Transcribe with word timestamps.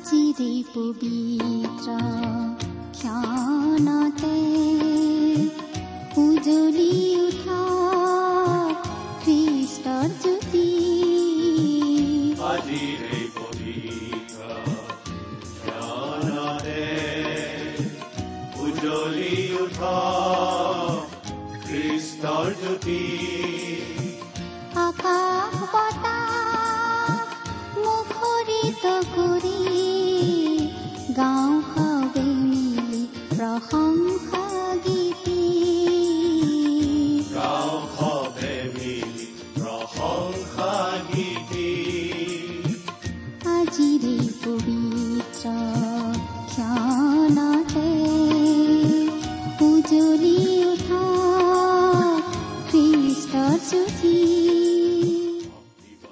আজিৰে 0.00 0.52
পবিত্ৰ 0.74 1.96
ক্ষণতে 2.94 4.36
উজলি 6.16 6.94
উঠা 7.16 7.60
খ্ৰীষ্টৰ 9.24 10.08
জ্যোতি 10.22 10.64
উজ্বলি 18.60 19.34
উঠা 19.60 19.96
খ্ৰীষ্টৰ 21.66 22.48
জ্যোতি 22.60 23.29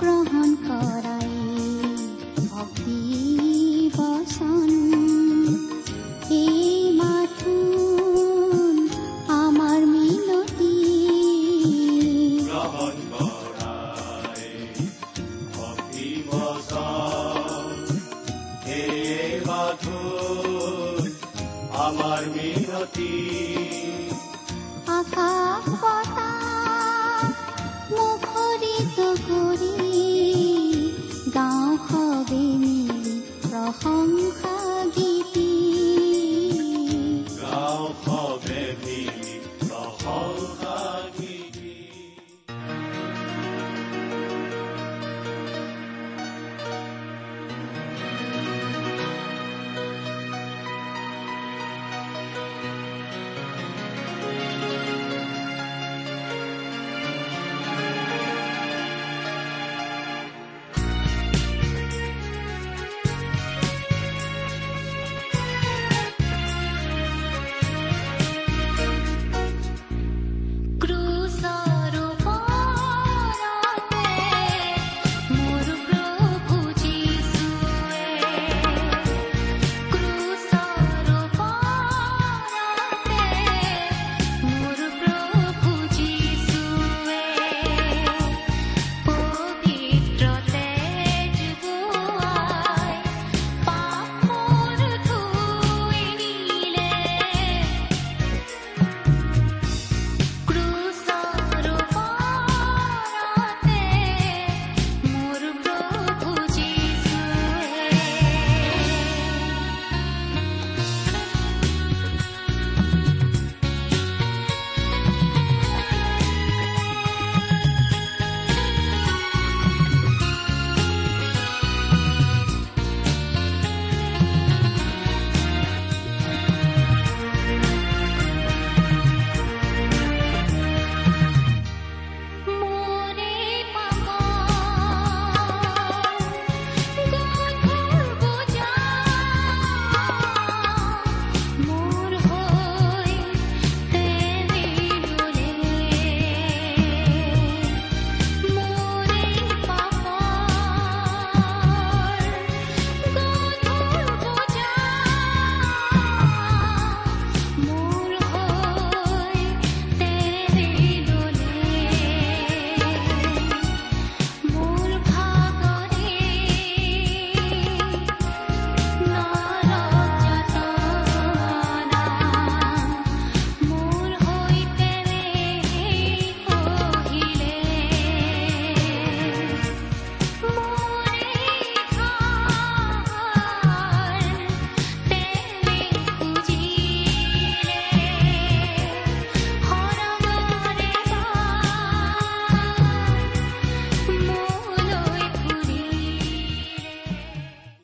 গ্ৰহণ 0.00 0.50
কৰাই 0.64 1.32
ভক্তি 2.46 3.00
বচন 3.96 4.79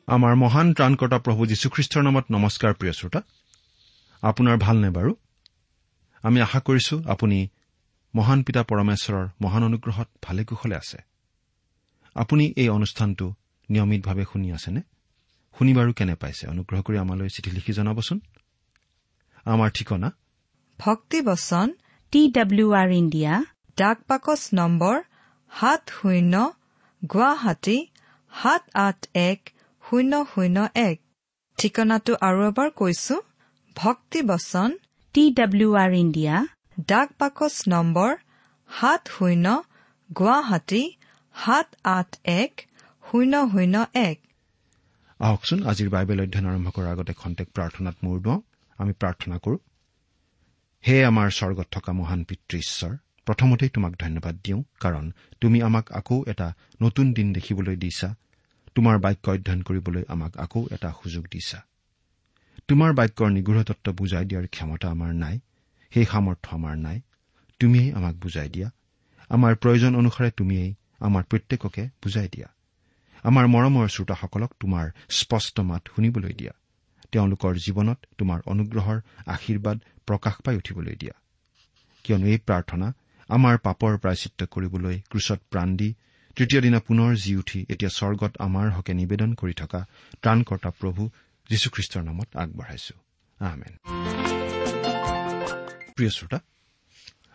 আমাৰ 0.07 0.35
মহান 0.35 0.73
ত্ৰাণকৰ্তা 0.73 1.17
প্ৰভু 1.19 1.45
যীশুখ্ৰীষ্টৰ 1.45 2.03
নামত 2.03 2.25
নমস্কাৰ 2.31 2.73
প্ৰিয় 2.73 2.93
শ্ৰোতা। 2.93 3.21
আপোনাৰ 4.21 4.57
ভালনে 4.57 4.89
বাৰু? 4.89 5.15
আমি 6.21 6.41
আশা 6.41 6.59
কৰিছো 6.59 7.03
আপুনি 7.07 7.47
মহান 8.15 8.43
পিতা 8.43 8.63
পৰমেশ্বৰৰ 8.63 9.27
মহান 9.41 9.63
অনুগ্ৰহত 9.63 10.07
ভালে 10.23 10.45
কুশলে 10.45 10.75
আছে। 10.75 10.97
আপুনি 12.15 12.53
এই 12.57 12.69
অনুষ্ঠানটো 12.69 13.33
নিয়মিতভাৱে 13.69 14.23
শুনি 14.33 14.51
আছেনে? 14.51 14.81
শুনি 15.59 15.73
বাৰু 15.73 15.93
কেনে 15.93 16.15
পাইছে? 16.15 16.47
অনুগ্ৰহ 16.47 16.81
কৰি 16.81 16.97
আমালৈ 16.97 17.29
চিঠি 17.29 17.51
লিখি 17.51 17.73
জনাবচোন। 17.73 18.19
আমাৰ 19.45 19.69
ঠিকনা? 19.69 20.11
ভক্তিবচন 20.79 21.73
টি 22.11 22.31
ডাব্লিউ 22.31 22.73
আৰ 22.73 22.89
ইণ্ডিয়া 22.91 23.43
ডাক 23.77 23.97
বাকচ 24.07 24.49
নম্বৰ 24.53 25.01
সাত 25.59 25.89
শূন্য 25.89 26.51
গুৱাহাটী 27.13 27.87
সাত 28.43 28.69
আঠ 28.73 29.07
এক 29.13 29.49
শূন্য 29.89 30.13
শূন্য 30.33 30.57
এক। 30.75 30.97
ঠিকনাটো 31.57 32.13
আৰু 32.27 32.39
এবাৰ 32.47 32.69
কৈছো 32.79 33.15
ভক্তিবচন 33.75 34.69
টি 35.15 35.23
ডাব্লিউ 35.33 35.69
আৰ 35.83 35.91
ইণ্ডিয়া। 35.93 36.35
ডাক 36.87 37.09
বাকচ 37.19 37.55
নম্বৰ 37.67 38.11
সাত 38.69 39.01
শূন্য 39.07 39.45
গুৱাহাটী 40.09 40.83
সাত 41.35 41.67
আঠ 41.83 42.09
এক 42.23 42.51
শূন্য 43.03 43.33
শূন্য 43.51 43.75
এক। 43.93 44.17
আহকচোন 45.19 45.59
আজিৰ 45.63 45.89
বাইবেল 45.89 46.19
অধ্যয়ন 46.21 46.45
আৰম্ভ 46.51 46.67
কৰাৰ 46.75 46.91
আগতে 46.91 47.13
খন্তেক 47.13 47.47
প্ৰাৰ্থনাত 47.55 47.95
মূৰ 48.03 48.17
দুৱাওঁ 48.21 48.41
আমি 48.79 48.93
প্ৰাৰ্থনা 49.01 49.37
কৰো। 49.37 49.57
হে 50.83 50.97
আমাৰ 51.05 51.27
স্বৰ্গত 51.29 51.67
থকা 51.71 51.91
মহান 51.93 52.21
পিতৃ 52.23 52.57
ঈশ্বৰ 52.57 52.93
প্ৰথমতেই 53.27 53.69
তোমাক 53.69 53.93
ধন্যবাদ 53.99 54.35
দিওঁ 54.43 54.61
কাৰণ 54.79 55.05
তুমি 55.41 55.57
আমাক 55.61 55.85
আকৌ 55.91 56.17
এটা 56.27 56.47
নতুন 56.81 57.05
দিন 57.13 57.27
দেখিবলৈ 57.33 57.75
দিছা। 57.75 58.09
তোমাৰ 58.77 58.97
বাক্য 58.97 59.29
অধ্যয়ন 59.29 59.61
কৰিবলৈ 59.61 60.03
আমাক 60.07 60.37
আকৌ 60.37 60.61
এটা 60.71 60.89
সুযোগ 61.03 61.23
দিছা। 61.31 61.59
তোমাৰ 62.67 62.91
বাক্যৰ 62.93 63.29
নিগৃঢ়তত্ব 63.31 63.91
বুজাই 63.91 64.25
দিয়াৰ 64.25 64.47
ক্ষমতা 64.47 64.87
আমাৰ 64.89 65.11
নাই 65.13 65.35
সেই 65.93 66.05
সামৰ্থ্য 66.05 66.49
আমাৰ 66.55 66.75
নাই। 66.77 67.01
তুমিয়েই 67.59 67.93
আমাক 67.93 68.15
বুজাই 68.15 68.49
দিয়া। 68.49 68.69
আমাৰ 69.29 69.55
প্ৰয়োজন 69.55 69.95
অনুসাৰে 69.95 70.31
তুমিয়েই 70.31 70.75
আমাৰ 70.99 71.23
প্ৰত্যেককে 71.23 71.83
বুজাই 72.03 72.27
দিয়া। 72.27 72.47
আমাৰ 73.23 73.45
মৰমৰ 73.47 73.87
শ্ৰোতাসকলক 73.87 74.51
তোমাৰ 74.59 74.85
স্পষ্ট 75.09 75.59
মাত 75.59 75.83
শুনিবলৈ 75.95 76.33
দিয়া। 76.33 76.53
তেওঁলোকৰ 77.11 77.53
জীৱনত 77.57 77.99
তোমাৰ 78.17 78.39
অনুগ্ৰহৰ 78.45 78.97
আশীৰ্বাদ 79.25 79.77
প্ৰকাশ 80.05 80.35
পাই 80.45 80.55
উঠিবলৈ 80.55 80.95
দিয়া। 80.95 81.15
কিয়নো 82.03 82.25
এই 82.27 82.37
প্ৰাৰ্থনা 82.37 82.87
আমাৰ 83.29 83.57
পাপৰ 83.57 83.97
প্ৰায়চিত্ৰ 83.97 84.45
কৰিবলৈ 84.45 84.95
ক্ৰুচত 85.09 85.39
প্ৰাণ 85.51 85.69
দি 85.77 85.89
তৃতীয় 86.37 86.61
দিনা 86.61 86.79
পুনৰ 86.79 87.15
জি 87.15 87.35
উঠি 87.35 87.65
এতিয়া 87.69 87.89
স্বৰ্গত 87.89 88.33
আমাৰ 88.37 88.67
হকে 88.71 88.93
নিবেদন 88.93 89.33
কৰি 89.33 89.53
থকা 89.53 89.85
ত্ৰাণকৰ্তা 90.21 90.69
প্ৰভু 90.69 91.09
যীশুখ্ৰীষ্টৰ 91.49 92.03
নামত 92.03 92.29
আগবঢ়াইছো। 92.37 92.95
প্ৰিয় 95.95 96.09
শ্ৰোতা 96.09 96.39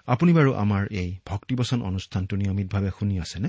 আপুনি 0.06 0.32
বাৰু 0.32 0.50
আমাৰ 0.54 0.82
এই 0.90 1.19
ভক্তিবচন 1.26 1.82
অনুষ্ঠানটো 1.82 2.37
নিয়মিতভাৱে 2.37 2.90
শুনি 2.99 3.20
আছেনে? 3.20 3.49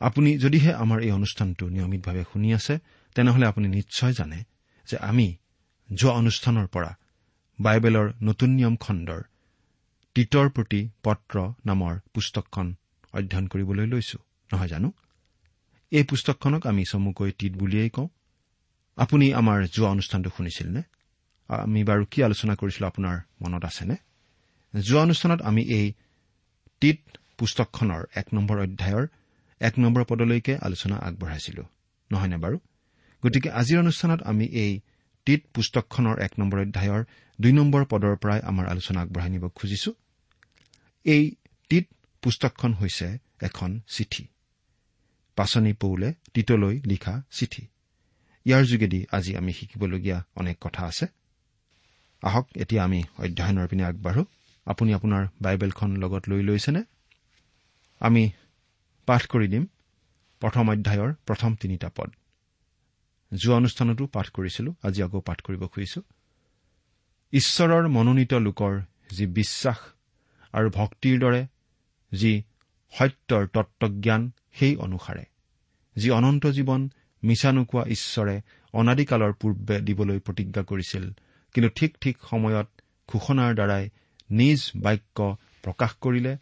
আপুনি 0.00 0.38
যদিহে 0.38 0.72
আমাৰ 0.74 0.98
এই 1.02 1.10
অনুষ্ঠানটো 1.10 1.68
নিয়মিতভাৱে 1.68 2.22
শুনি 2.32 2.54
আছে 2.54 2.78
তেনেহলে 3.14 3.46
আপুনি 3.46 3.68
নিশ্চয় 3.68 4.12
জানে 4.12 4.44
যে 4.88 4.96
আমি 4.96 5.36
যোৱা 5.92 6.12
অনুষ্ঠানৰ 6.12 6.66
পৰা 6.66 6.90
বাইবেলৰ 7.60 8.12
নতুন 8.22 8.50
নিয়ম 8.50 8.76
খণ্ডৰ 8.76 9.22
তীতৰ 10.14 10.48
প্ৰতি 10.48 10.88
পত্ৰ 11.02 11.34
নামৰ 11.66 11.94
পুস্তকখন 12.14 12.74
অধ্যয়ন 13.14 13.46
কৰিবলৈ 13.52 13.86
লৈছো। 13.86 14.18
নহয় 14.50 14.68
জানো? 14.68 14.88
এই 15.92 16.04
পুস্তকখনক 16.04 16.62
আমি 16.66 16.82
চমুকৈ 16.90 17.30
তীত 17.38 17.52
বুলিয়েই 17.52 17.90
কওঁ। 17.90 18.08
আপুনি 18.98 19.26
আমাৰ 19.34 19.58
যোৱা 19.74 19.88
অনুষ্ঠানটো 19.88 20.30
শুনিছিল 20.36 20.68
নে 20.68 20.82
আমি 21.50 21.80
বাৰু 21.84 22.02
কি 22.10 22.18
আলোচনা 22.22 22.54
কৰিছিলো 22.54 22.86
আপোনাৰ 22.86 23.16
মনত 23.42 23.64
আছেনে? 23.64 23.96
যোৱা 24.74 25.00
অনুষ্ঠানত 25.02 25.40
আমি 25.42 25.62
এই 25.78 25.86
তীত 26.80 27.00
পুস্তকখনৰ 27.38 28.02
এক 28.14 28.26
নম্বৰ 28.34 28.56
অধ্যায়ৰ 28.58 29.04
এক 29.60 29.74
নম্বৰ 29.78 30.02
পদলৈকে 30.04 30.52
আলোচনা 30.56 30.96
আগবঢ়াইছিলো। 30.96 31.62
নহয়নে 32.10 32.36
বাৰু? 32.36 32.58
গতিকে 33.22 33.48
আজিৰ 33.50 33.78
অনুষ্ঠানত 33.78 34.20
আমি 34.22 34.46
এই 34.46 34.80
তীত 35.26 35.40
পুস্তকখনৰ 35.54 36.16
এক 36.26 36.32
নম্বৰ 36.38 36.58
অধ্যায়ৰ 36.60 37.02
দুই 37.40 37.52
নম্বৰ 37.52 37.82
পদৰ 37.84 38.14
পৰাই 38.16 38.40
আমাৰ 38.50 38.66
আলোচনা 38.66 39.00
আগবঢ়াই 39.00 39.30
নিব 39.30 39.44
খুজিছো। 39.48 39.90
এই 41.04 41.22
তীত 41.68 41.86
পুস্তকখন 42.22 42.74
হৈছে 42.74 43.18
এখন 43.40 43.80
চিঠি। 43.88 44.26
পাচনি 45.36 45.72
পৌলে 45.72 46.14
তীতলৈ 46.34 46.80
লিখা 46.86 47.22
চিঠি। 47.30 47.66
ইয়াৰ 48.44 48.64
যোগেদি 48.64 49.06
আজি 49.12 49.36
আমি 49.36 49.52
শিকিবলগীয়া 49.52 50.24
অনেক 50.34 50.56
কথা 50.60 50.86
আছে। 50.86 51.06
আহক 52.22 52.48
এতিয়া 52.56 52.84
আমি 52.84 53.02
অধ্যয়নৰ 53.18 53.68
পিনে 53.68 53.84
আগবাঢ়ো। 53.84 54.24
আপুনি 54.64 54.94
আপোনাৰ 54.94 55.28
বাইবেলখন 55.42 55.96
লগত 55.96 56.28
লৈ 56.28 56.42
লৈছেনে? 56.42 56.82
আমি 58.00 58.30
পাঠ 59.06 59.26
কৰি 59.26 59.48
দিম। 59.48 59.66
প্ৰথম 60.40 60.70
অধ্যায়ৰ 60.70 61.14
প্ৰথম 61.26 61.54
তিনিটা 61.54 61.90
পদ। 61.96 62.10
যোৱা 63.34 63.56
অনুষ্ঠানতো 63.56 64.06
পাঠ 64.06 64.30
কৰিছিলো 64.30 64.74
আজি 64.82 65.02
আকৌ 65.02 65.20
পাঠ 65.20 65.40
কৰিব 65.40 65.66
খুজিছো। 65.66 66.02
ঈশ্বৰৰ 67.32 67.88
মনোনীত 67.88 68.34
লোকৰ 68.34 68.80
যি 69.10 69.26
বিশ্বাস 69.26 69.76
আৰু 70.52 70.70
ভক্তিৰ 70.70 71.20
দৰে 71.20 71.46
যি 72.12 72.42
সত্যৰ 72.92 73.46
তত্বজ্ঞান 73.46 74.30
সেই 74.52 74.76
অনুসাৰে। 74.76 75.24
যি 75.96 76.10
অনন্ত 76.10 76.46
জীৱন 76.46 76.90
মিছা 77.22 77.52
নোকোৱা 77.52 77.84
ঈশ্বৰে 77.86 78.36
অনাদিকালৰ 78.74 79.32
পূৰ্বে 79.32 79.80
দিবলৈ 79.80 80.18
প্ৰতিজ্ঞা 80.18 80.62
কৰিছিল 80.62 81.04
কিন্তু 81.54 81.68
ঠিক 81.74 81.92
ঠিক 82.00 82.16
সময়ত 82.30 82.68
ঘোষণাৰ 83.08 83.54
দ্বাৰাই 83.54 83.84
নিজ 84.30 84.60
বাক্য 84.76 85.36
প্ৰকাশ 85.62 85.92
কৰিলে 86.00 86.36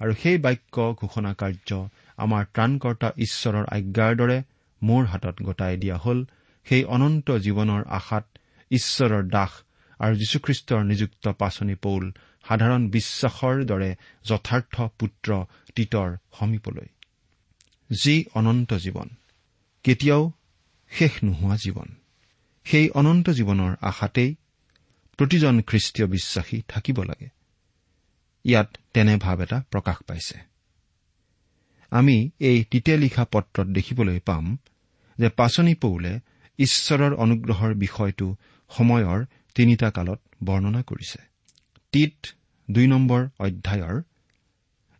আৰু 0.00 0.12
সেই 0.14 0.38
বাক্য 0.38 0.76
ঘোষণা 1.00 1.34
কাৰ্য 1.34 1.88
আমাৰ 2.16 2.44
ত্ৰাণকৰ্তা 2.54 3.08
ঈশ্বৰৰ 3.16 3.64
আজ্ঞাৰ 3.70 4.12
দৰে 4.16 4.38
মোৰ 4.82 5.04
হাতত 5.04 5.36
গতাই 5.42 5.76
দিয়া 5.76 5.96
হ'ল 5.96 6.26
সেই 6.66 6.84
অনন্ত 6.84 7.30
জীৱনৰ 7.30 7.82
আশাত 7.88 8.24
ঈশ্বৰৰ 8.70 9.22
দাস 9.28 9.52
আৰু 10.00 10.14
যীশুখ্ৰীষ্টৰ 10.16 10.84
নিযুক্ত 10.84 11.28
পাচনি 11.28 11.74
পৌল 11.74 12.12
সাধাৰণ 12.48 12.88
বিশ্বাসৰ 12.88 13.64
দৰে 13.64 13.96
যথাৰ্থ 14.24 14.82
পুত্ৰ 14.98 15.44
তীতৰ 15.74 16.16
সমীপলৈ। 16.38 16.88
যি 17.90 18.24
অনন্ত 18.34 18.74
জীৱন 18.74 19.08
কেতিয়াও 19.82 20.32
শেষ 20.90 21.12
নোহোৱা 21.24 21.56
জীৱন। 21.56 21.88
সেই 22.64 22.90
অনন্ত 22.90 23.30
জীৱনৰ 23.30 23.76
আশাতেই 23.80 24.34
প্ৰতিজন 25.16 25.62
খ্ৰীষ্টীয় 25.62 26.08
বিশ্বাসী 26.08 26.62
থাকিব 26.68 27.02
লাগে। 27.02 27.28
ইয়াত 28.44 28.76
তেনে 28.94 29.16
ভাৱ 29.16 29.40
এটা 29.40 29.62
প্ৰকাশ 29.70 29.96
পাইছে। 30.06 30.38
আমি 31.90 32.30
এই 32.38 32.64
তিতে 32.64 32.96
লিখা 32.96 33.24
পত্ৰত 33.24 33.66
দেখিবলৈ 33.66 34.20
পাম 34.20 34.58
যে 35.18 35.28
পাচনি 35.28 35.74
পৌলে 35.74 36.20
ঈশ্বৰৰ 36.58 37.14
অনুগ্ৰহৰ 37.14 37.74
বিষয়টো 37.74 38.36
সময়ৰ 38.68 39.24
তিনিটা 39.54 39.90
কালত 39.90 40.20
বৰ্ণনা 40.44 40.82
কৰিছে। 40.82 41.18
তিত 41.92 42.26
দুই 42.68 42.86
নম্বৰ 42.86 43.20
অধ্যায়ৰ 43.38 43.96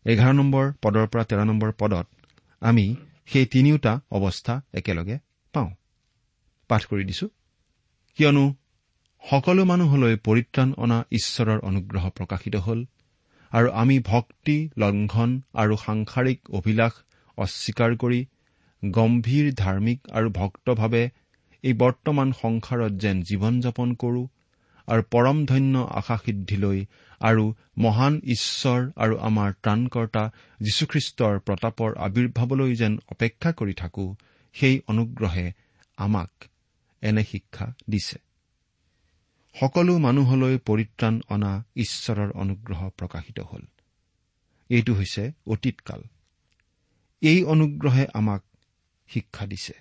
এঘাৰ 0.07 0.33
নম্বৰ 0.35 0.65
পদৰ 0.83 1.07
পৰা 1.07 1.25
তেৰ 1.25 1.41
নম্বৰ 1.45 1.71
পদত 1.73 2.07
আমি 2.63 2.87
সেই 3.27 3.47
তিনিওটা 3.47 3.93
অৱস্থা 4.11 4.55
একেলগে 4.75 5.17
পাওঁ। 5.55 5.71
পাঠ 6.71 6.83
কৰি 6.85 7.05
দিছো। 7.05 7.27
কিয়নো 8.19 8.45
সকলো 9.25 9.63
মানুহলৈ 9.65 10.15
পৰিত্ৰাণ 10.25 10.69
অনা 10.77 10.99
ঈশ্বৰৰ 11.11 11.59
অনুগ্ৰহ 11.61 12.05
প্ৰকাশিত 12.11 12.55
হ'ল 12.57 12.81
আৰু 13.53 13.69
আমি 13.73 13.97
ভক্তি 14.03 14.57
লংঘন 14.77 15.31
আৰু 15.55 15.75
সাংসাৰিক 15.77 16.39
অভিলাষ 16.51 16.93
অস্বীকাৰ 17.39 17.93
কৰি 17.97 18.21
গম্ভীৰ 18.83 19.47
ধাৰ্মিক 19.55 19.99
আৰু 20.11 20.29
ভক্তভাৱে 20.31 21.05
এই 21.65 21.75
বৰ্তমান 21.75 22.29
সংসাৰত 22.33 22.93
যেন 22.99 23.17
জীৱন 23.23 23.55
যাপন 23.61 23.89
কৰো 23.95 24.23
আৰু 24.89 25.03
পৰম 25.11 25.39
ধন্য 25.47 25.75
আশাসিদ্ধিলৈ 25.93 26.79
আৰু 27.21 27.55
মহান 27.79 28.21
ঈশ্বৰ 28.25 28.91
আৰু 28.97 29.19
আমাৰ 29.19 29.53
ত্ৰাণকৰ্তা 29.53 30.31
যীশুখ্ৰীষ্টৰ 30.61 31.41
প্ৰতাপৰ 31.41 31.97
আৱিৰ্ভাৱলৈ 31.97 32.75
যেন 32.75 32.99
অপেক্ষা 33.09 33.53
কৰি 33.53 33.73
থাকো 33.73 34.17
সেই 34.53 34.81
অনুগ্ৰহে 34.87 35.53
আমাক 35.97 36.31
এনে 37.03 37.25
শিক্ষা 37.25 37.75
দিছে। 37.91 38.19
সকলো 39.61 39.99
মানুহলৈ 39.99 40.59
পৰিত্ৰাণ 40.59 41.21
অনা 41.29 41.65
ঈশ্বৰৰ 41.77 42.31
অনুগ্ৰহ 42.31 42.91
প্ৰকাশিত 42.91 43.41
হ'ল। 43.41 43.63
এইটো 44.69 44.95
হৈছে 44.95 45.33
অতীতকাল। 45.47 46.03
এই 47.21 47.45
অনুগ্ৰহে 47.45 48.07
আমাক 48.15 48.45
শিক্ষা 49.09 49.47
দিছে। 49.47 49.75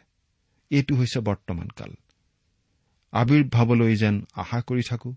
এইটো 0.69 0.95
হৈছে 0.95 1.19
বৰ্তমান 1.19 1.67
কাল 1.67 1.93
আৱিৰ্ভাৱলৈ 3.11 3.95
যেন 3.95 4.25
আশা 4.33 4.61
কৰি 4.61 4.81
থাকো 4.89 5.15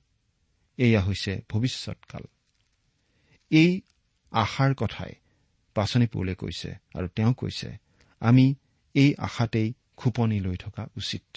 এয়া 0.81 1.01
হৈছে 1.01 1.41
ভৱিষ্যৎকাল। 1.49 2.23
এই 3.51 3.81
আশাৰ 4.31 4.75
কথাই 4.75 5.13
পাচনি 5.75 6.07
পৌলে 6.07 6.35
কৈছে 6.35 6.75
আৰু 6.95 7.09
তেওঁ 7.09 7.35
কৈছে 7.35 7.77
আমি 8.21 8.55
এই 8.95 9.15
আশাতেই 9.19 9.75
খোপনি 9.97 10.41
লৈ 10.41 10.57
থকা 10.57 10.87
উচিত। 10.97 11.37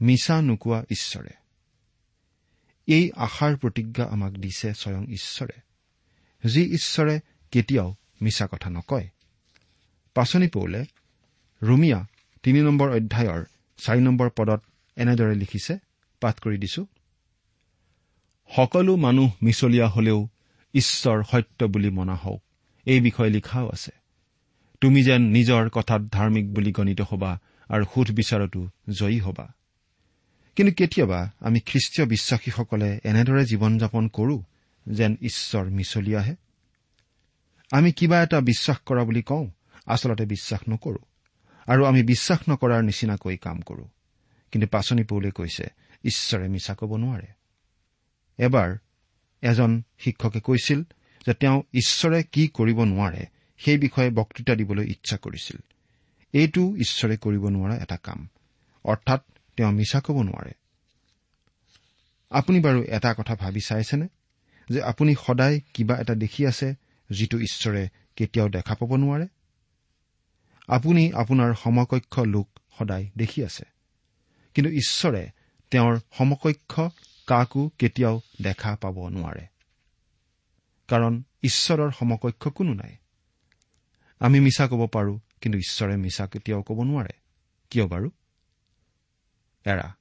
মিছা 0.00 0.42
নোকোৱা 0.42 0.84
ঈশ্বৰে। 0.90 1.30
এই 2.86 3.12
আশাৰ 3.12 3.56
প্ৰতিজ্ঞা 3.56 4.04
আমাক 4.04 4.32
দিছে 4.32 4.74
স্বয়ং 4.74 5.06
ঈশ্বৰে। 5.12 5.60
যি 6.48 6.74
ঈশ্বৰে 6.74 7.20
কেতিয়াও 7.50 7.94
মিছা 8.22 8.46
কথা 8.46 8.70
নকয়। 8.70 9.08
পাচনি 10.14 10.48
পৌলে 10.48 10.84
ৰুমিয়া 11.62 12.06
তিনি 12.42 12.62
নম্বৰ 12.62 12.90
অধ্যায়ৰ 12.90 13.44
চাৰি 13.76 14.00
নম্বৰ 14.00 14.30
পদত 14.30 14.62
এনেদৰে 14.96 15.34
লিখিছে 15.34 15.78
পাঠ 16.20 16.40
কৰি 16.40 16.58
দিছো। 16.58 16.86
সকলো 18.48 18.96
মানুহ 18.96 19.30
মিছলীয়া 19.42 19.88
হলেও 19.88 20.28
ঈশ্বৰ 20.74 21.22
সত্য 21.22 21.64
বুলি 21.64 21.90
মনা 21.90 22.14
হওক। 22.14 22.42
এই 22.86 23.00
বিষয়ে 23.00 23.30
লিখাও 23.30 23.68
আছে। 23.68 23.90
তুমি 24.80 25.02
যেন 25.02 25.22
নিজৰ 25.22 25.68
কথাত 25.68 26.02
ধাৰ্মিক 26.02 26.54
বুলি 26.54 26.72
গণিত 26.72 27.00
হবা 27.00 27.40
আৰু 27.68 27.84
সুধ 27.94 28.10
বিচাৰতো 28.10 28.68
জয়ী 28.98 29.18
হবা। 29.18 29.52
কিন্তু 30.56 30.74
কেতিয়াবা 30.74 31.30
আমি 31.40 31.60
খ্ৰীষ্টীয় 31.60 32.08
বিশ্বাসীসকলে 32.08 33.00
এনেদৰে 33.04 33.44
জীৱন 33.44 33.78
যাপন 33.78 34.08
কৰো 34.08 34.42
যেন 34.88 35.16
ঈশ্বৰ 35.22 35.64
মিছলীয়াহে? 35.64 36.34
আমি 37.72 37.92
কিবা 37.92 38.22
এটা 38.22 38.40
বিশ্বাস 38.40 38.78
কৰা 38.78 39.04
বুলি 39.04 39.22
কওঁ 39.22 39.50
আচলতে 39.86 40.26
বিশ্বাস 40.26 40.60
নকৰো 40.68 40.98
আৰু 41.66 41.84
আমি 41.84 42.02
বিশ্বাস 42.02 42.38
নকৰাৰ 42.50 42.82
নিচিনাকৈ 42.82 43.36
কাম 43.36 43.60
কৰো। 43.60 43.88
কিন্তু 44.52 44.68
পাচনি 44.68 45.04
পৌলে 45.04 45.30
কৈছে 45.30 45.68
ঈশ্বৰে 46.04 46.48
মিছা 46.48 46.74
ক'ব 46.74 46.96
নোৱাৰে। 46.96 47.26
এবাৰ 48.38 48.76
এজন 49.42 49.82
শিক্ষকে 49.98 50.40
কৈছিল 50.40 50.82
যে 51.26 51.34
তেওঁ 51.34 51.62
ঈশ্বৰে 51.74 52.22
কি 52.22 52.48
কৰিব 52.48 52.84
নোৱাৰে 52.84 53.26
সেই 53.58 53.78
বিষয়ে 53.78 54.10
বক্তৃতা 54.10 54.54
দিবলৈ 54.54 54.90
ইচ্ছা 54.90 55.16
কৰিছিল। 55.16 55.56
এইটো 56.32 56.76
ঈশ্বৰে 56.76 57.16
কৰিব 57.16 57.48
নোৱাৰা 57.48 57.76
এটা 57.76 57.96
কাম। 57.96 58.28
অৰ্থাৎ 58.84 59.20
তেওঁ 59.56 59.72
মিছা 59.72 60.00
ক'ব 60.00 60.22
নোৱাৰে। 60.22 60.52
আপুনি 62.30 62.60
বাৰু 62.60 62.82
এটা 62.82 63.14
কথা 63.14 63.34
ভাবি 63.34 63.60
চাইছেনে? 63.60 64.08
যে 64.68 64.82
আপুনি 64.82 65.14
সদায় 65.26 65.60
কিবা 65.74 65.96
এটা 65.96 66.14
দেখি 66.14 66.46
আছে 66.46 66.74
যিটো 67.10 67.38
ঈশ্বৰে 67.38 67.88
কেতিয়াও 68.16 68.48
দেখা 68.48 68.74
পাব 68.74 68.96
নোৱাৰে? 68.96 69.26
আপুনি 70.68 71.12
আপোনাৰ 71.12 71.54
সমকক্ষ 71.54 72.18
লোক 72.18 72.48
সদায় 72.78 73.10
দেখি 73.16 73.44
আছে। 73.44 73.64
কিন্তু 74.54 74.70
ঈশ্বৰে 74.70 75.30
তেওঁৰ 75.70 76.00
সমকক্ষ 76.18 76.80
কাকো 77.26 77.70
কেতিয়াও 77.78 78.20
দেখা 78.42 78.76
পাব 78.76 79.08
নোৱাৰে। 79.08 79.46
কাৰণ 80.88 81.22
ঈশ্বৰৰ 81.42 81.90
সমকক্ষ 81.90 82.48
কোনো 82.48 82.74
নাই। 82.74 82.96
আমি 84.18 84.40
মিছা 84.40 84.68
ক'ব 84.68 84.86
পাৰোঁ 84.86 85.18
কিন্তু 85.40 85.58
ঈশ্বৰে 85.58 85.96
মিছা 85.96 86.26
কেতিয়াও 86.26 86.62
ক'ব 86.62 86.82
নোৱাৰে। 86.82 87.14
কিয় 87.70 87.86
বাৰু? 87.86 88.10
এৰা 89.64 89.96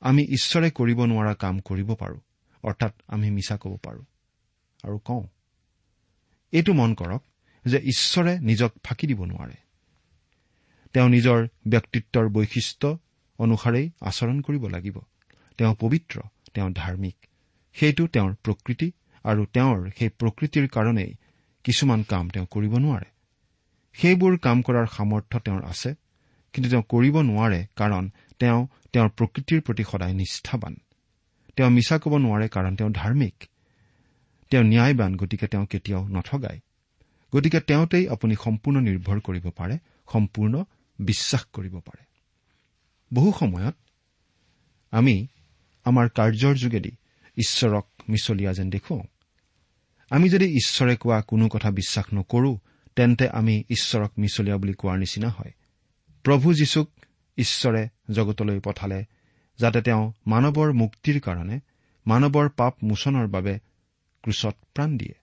আমি 0.00 0.22
ঈশ্বৰে 0.22 0.70
কৰিব 0.70 1.04
নোৱাৰা 1.04 1.34
কাম 1.34 1.60
কৰিব 1.60 1.94
পাৰোঁ 1.94 2.20
অৰ্থাৎ 2.62 2.92
আমি 3.08 3.30
মিছা 3.30 3.56
ক'ব 3.56 3.76
পাৰোঁ। 3.76 4.04
আৰু 4.84 4.98
কওঁ 4.98 5.26
এইটো 6.52 6.72
মন 6.72 6.94
কৰক 6.94 7.22
যে 7.64 7.78
ঈশ্বৰে 7.78 8.40
নিজক 8.40 8.72
ফাঁকি 8.82 9.06
দিব 9.06 9.24
নোৱাৰে। 9.24 9.54
তেওঁ 10.92 11.08
নিজৰ 11.08 11.48
ব্যক্তিত্বৰ 11.68 12.28
বৈশিষ্ট্য 12.28 12.98
অনুসাৰেই 13.38 13.90
আচৰণ 14.00 14.40
কৰিব 14.40 14.66
লাগিব। 14.68 14.98
তেওঁ 15.58 15.74
পবিত্ৰ 15.80 16.20
তেওঁ 16.54 16.70
ধাৰ্মিক। 16.70 17.16
সেইটো 17.76 18.06
তেওঁৰ 18.06 18.32
প্ৰকৃতি 18.44 18.88
আৰু 19.24 19.42
তেওঁৰ 19.46 19.90
সেই 19.98 20.08
প্ৰকৃতিৰ 20.08 20.66
কাৰণেই 20.68 21.10
কিছুমান 21.64 22.02
কাম 22.02 22.30
তেওঁ 22.30 22.46
কৰিব 22.50 22.72
নোৱাৰে। 22.78 23.08
সেইবোৰ 23.94 24.38
কাম 24.38 24.62
কৰাৰ 24.62 24.86
সামৰ্থ্য 24.86 25.38
তেওঁৰ 25.40 25.62
আছে 25.64 25.94
কিন্তু 26.52 26.70
তেওঁ 26.70 26.84
কৰিব 26.88 27.16
নোৱাৰে 27.20 27.60
কাৰণ 27.76 28.10
তেওঁ 28.38 28.60
তেওঁৰ 28.92 29.08
প্ৰকৃতিৰ 29.08 29.60
প্ৰতি 29.60 29.84
সদায় 29.84 30.14
নিষ্ঠাবান। 30.14 30.74
তেওঁ 31.56 31.70
মিছা 31.70 31.98
ক'ব 31.98 32.12
নোৱাৰে 32.18 32.48
কাৰণ 32.48 32.76
তেওঁ 32.76 32.90
ধাৰ্মিক। 32.90 33.36
তেওঁ 34.50 34.64
ন্যায়বান 34.64 35.16
গতিকে 35.16 35.46
তেওঁ 35.46 35.66
কেতিয়াও 35.66 36.02
নঠগায়। 36.08 36.60
গতিকে 37.32 37.60
তেওঁতেই 37.60 38.04
আপুনি 38.08 38.34
সম্পূৰ্ণ 38.44 38.76
নিৰ্ভৰ 38.80 39.18
কৰিব 39.20 39.46
পাৰে 39.50 39.78
সম্পূৰ্ণ 40.12 40.64
বিশ্বাস 40.98 41.42
কৰিব 41.52 41.74
পাৰে। 41.78 42.02
বহু 43.14 43.30
সময়ত 43.40 43.74
আমি 44.92 45.26
আমাৰ 45.84 46.08
কাৰ্যৰ 46.08 46.54
যোগেদি 46.54 46.90
ঈশ্বৰক 47.36 47.86
মিছলীয়া 48.08 48.52
যেন 48.52 48.70
দেখুৱাওঁ 48.70 49.04
আমি 50.10 50.28
যদি 50.28 50.44
ঈশ্বৰে 50.44 50.96
কোৱা 50.96 51.22
কোনো 51.22 51.48
কথা 51.48 51.70
বিশ্বাস 51.70 52.04
নকৰো 52.14 52.58
তেন্তে 52.96 53.28
আমি 53.28 53.64
ঈশ্বৰক 53.70 54.12
মিছলীয়া 54.18 54.56
বুলি 54.56 54.72
কোৱাৰ 54.72 54.98
নিচিনা 54.98 55.28
হয়। 55.28 55.52
প্ৰভু 56.22 56.54
যীশুক 56.54 56.90
ঈশ্বৰে 57.36 57.88
জগতলৈ 58.10 58.60
পঠালে 58.60 59.04
যাতে 59.58 59.82
তেওঁ 59.82 60.12
মানৱৰ 60.26 60.72
মুক্তিৰ 60.72 61.20
কাৰণে 61.20 61.60
মানৱৰ 62.06 62.48
পাপ 62.48 62.74
মোচনৰ 62.82 63.26
বাবে 63.26 63.58
ক্ৰুচত 64.22 64.56
প্ৰাণ 64.74 64.96
দিয়ে। 64.96 65.14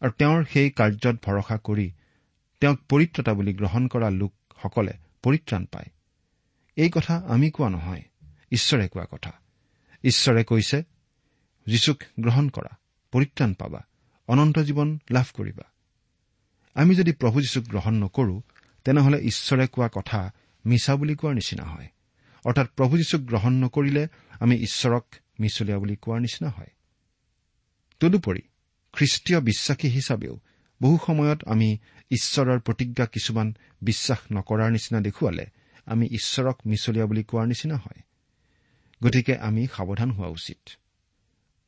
আৰু 0.00 0.10
তেওঁৰ 0.10 0.44
সেই 0.52 0.70
কাৰ্যত 0.70 1.16
ভৰসা 1.24 1.58
কৰি 1.58 1.92
তেওঁক 2.60 2.78
পৰিত্ৰতা 2.88 3.34
বুলি 3.34 3.52
গ্ৰহণ 3.54 3.88
কৰা 3.88 4.10
লোকসকলে 4.10 4.92
পৰিত্ৰাণ 5.22 5.64
পায়। 5.64 5.90
এই 6.76 6.90
কথা 6.90 7.16
আমি 7.28 7.50
কোৱা 7.50 7.68
নহয় 7.68 8.02
ঈশ্বৰে 8.52 8.88
কোৱা 8.88 9.06
কথা। 9.10 9.32
ঈশ্বৰে 10.04 10.44
কৈছে 10.44 10.82
যীশুক 11.66 12.02
গ্ৰহণ 12.20 12.48
কৰা 12.48 12.76
পৰিত্ৰাণ 13.12 13.54
পাবা 13.54 13.86
অনন্ত 14.28 14.58
জীৱন 14.58 14.98
লাভ 15.10 15.24
কৰিবা। 15.34 15.72
আমি 16.74 16.94
যদি 16.94 17.12
প্ৰভু 17.12 17.40
যীশুক 17.40 17.64
গ্ৰহণ 17.64 17.94
নকৰো 17.94 18.42
তেনেহলে 18.84 19.18
ঈশ্বৰে 19.18 19.66
কোৱা 19.66 19.88
কথা 19.94 20.32
মিছা 20.66 20.96
বুলি 20.96 21.14
কোৱাৰ 21.16 21.34
নিচিনা 21.34 21.64
হয়। 21.64 21.88
অৰ্থাৎ 22.44 22.66
প্ৰভু 22.76 22.96
যীশুক 22.96 23.20
গ্ৰহণ 23.20 23.52
নকৰিলে 23.52 24.08
আমি 24.40 24.56
ঈশ্বৰক 24.56 25.06
মিছলীয়া 25.40 25.78
বুলি 25.78 25.96
কোৱাৰ 25.96 26.20
নিচিনা 26.20 26.50
হয়। 26.50 26.70
তদুপৰি 28.00 28.40
খ্ৰীষ্টীয় 28.92 29.40
বিশ্বাসী 29.40 29.88
হিচাপেও 29.88 30.40
বহু 30.82 30.98
সময়ত 31.06 31.44
আমি 31.44 31.78
ঈশ্বৰৰ 32.10 32.60
প্ৰতিজ্ঞা 32.60 33.06
কিছুমান 33.06 33.56
বিশ্বাস 33.82 34.18
নকৰাৰ 34.32 34.70
নিচিনা 34.70 35.00
দেখুৱালে 35.00 35.46
আমি 35.86 36.06
ঈশ্বৰক 36.06 36.60
মিছলীয়া 36.66 37.06
বুলি 37.06 37.24
কোৱাৰ 37.24 37.46
নিচিনা 37.46 37.76
হয়। 37.76 38.02
গতিকে 39.04 39.36
আমি 39.36 39.66
সাৱধান 39.66 40.10
হোৱা 40.10 40.28
উচিত। 40.28 40.68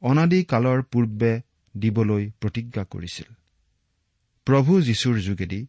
অনাদি 0.01 0.45
কালৰ 0.45 0.83
পূৰ্বে 0.83 1.41
দিবলৈ 1.77 2.31
প্ৰতিজ্ঞা 2.41 2.85
কৰিছিল। 2.85 3.35
প্ৰভু 4.45 4.83
যীশুৰ 4.83 5.19
যোগেদি 5.19 5.67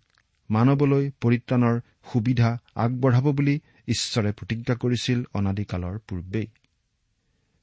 মানৱলৈ 0.49 1.11
পৰিত্ৰাণৰ 1.21 1.79
সুবিধা 2.13 2.57
আগবঢ়াব 2.75 3.31
বুলি 3.31 3.59
ঈশ্বৰে 3.87 4.31
প্ৰতিজ্ঞা 4.31 4.75
কৰিছিল 4.75 5.23
অনাদিকালৰ 5.33 5.99
পূৰ্বেই। 5.99 6.47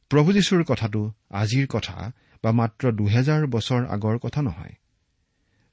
প্ৰভু 0.09 0.33
যীশুৰ 0.33 0.65
কথাটো 0.65 1.13
আজিৰ 1.31 1.67
কথা 1.67 2.13
বা 2.45 2.53
মাত্ৰ 2.53 2.93
দুহেজাৰ 2.93 3.47
বছৰ 3.47 3.87
আগৰ 3.87 4.19
কথা 4.19 4.43
নহয়। 4.43 4.73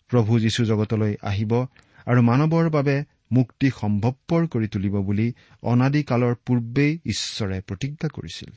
প্ৰভু 0.07 0.39
যীশু 0.39 0.65
জগতলৈ 0.65 1.15
আহিব 1.21 1.65
আৰু 2.05 2.21
মানৱৰ 2.21 2.69
বাবে 2.69 3.03
মুক্তি 3.31 3.69
সম্ভৱপৰ 3.69 4.47
কৰি 4.47 4.67
তুলিব 4.67 5.01
বুলি 5.01 5.33
অনাদিকালৰ 5.61 6.35
পূৰ্বেই 6.35 6.99
ঈশ্বৰে 7.05 7.61
প্ৰতিজ্ঞা 7.61 8.09
কৰিছিল। 8.09 8.49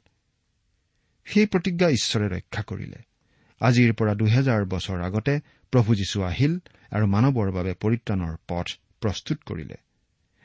সেই 1.24 1.46
প্ৰতিজ্ঞা 1.46 1.88
ঈশ্বৰে 1.88 2.28
ৰক্ষা 2.28 2.62
কৰিলে। 2.62 2.96
আজিৰ 3.60 3.92
পৰা 3.92 4.14
দুহেজাৰ 4.14 4.64
বছৰ 4.64 5.00
আগতে 5.00 5.40
প্ৰভু 5.70 5.94
যীশু 5.94 6.22
আহিল 6.22 6.58
আৰু 6.90 7.06
মানৱৰ 7.06 7.52
বাবে 7.52 7.74
পৰিত্ৰাণৰ 7.74 8.36
পথ 8.48 8.66
প্ৰস্তুত 9.00 9.42
কৰিলে। 9.42 9.74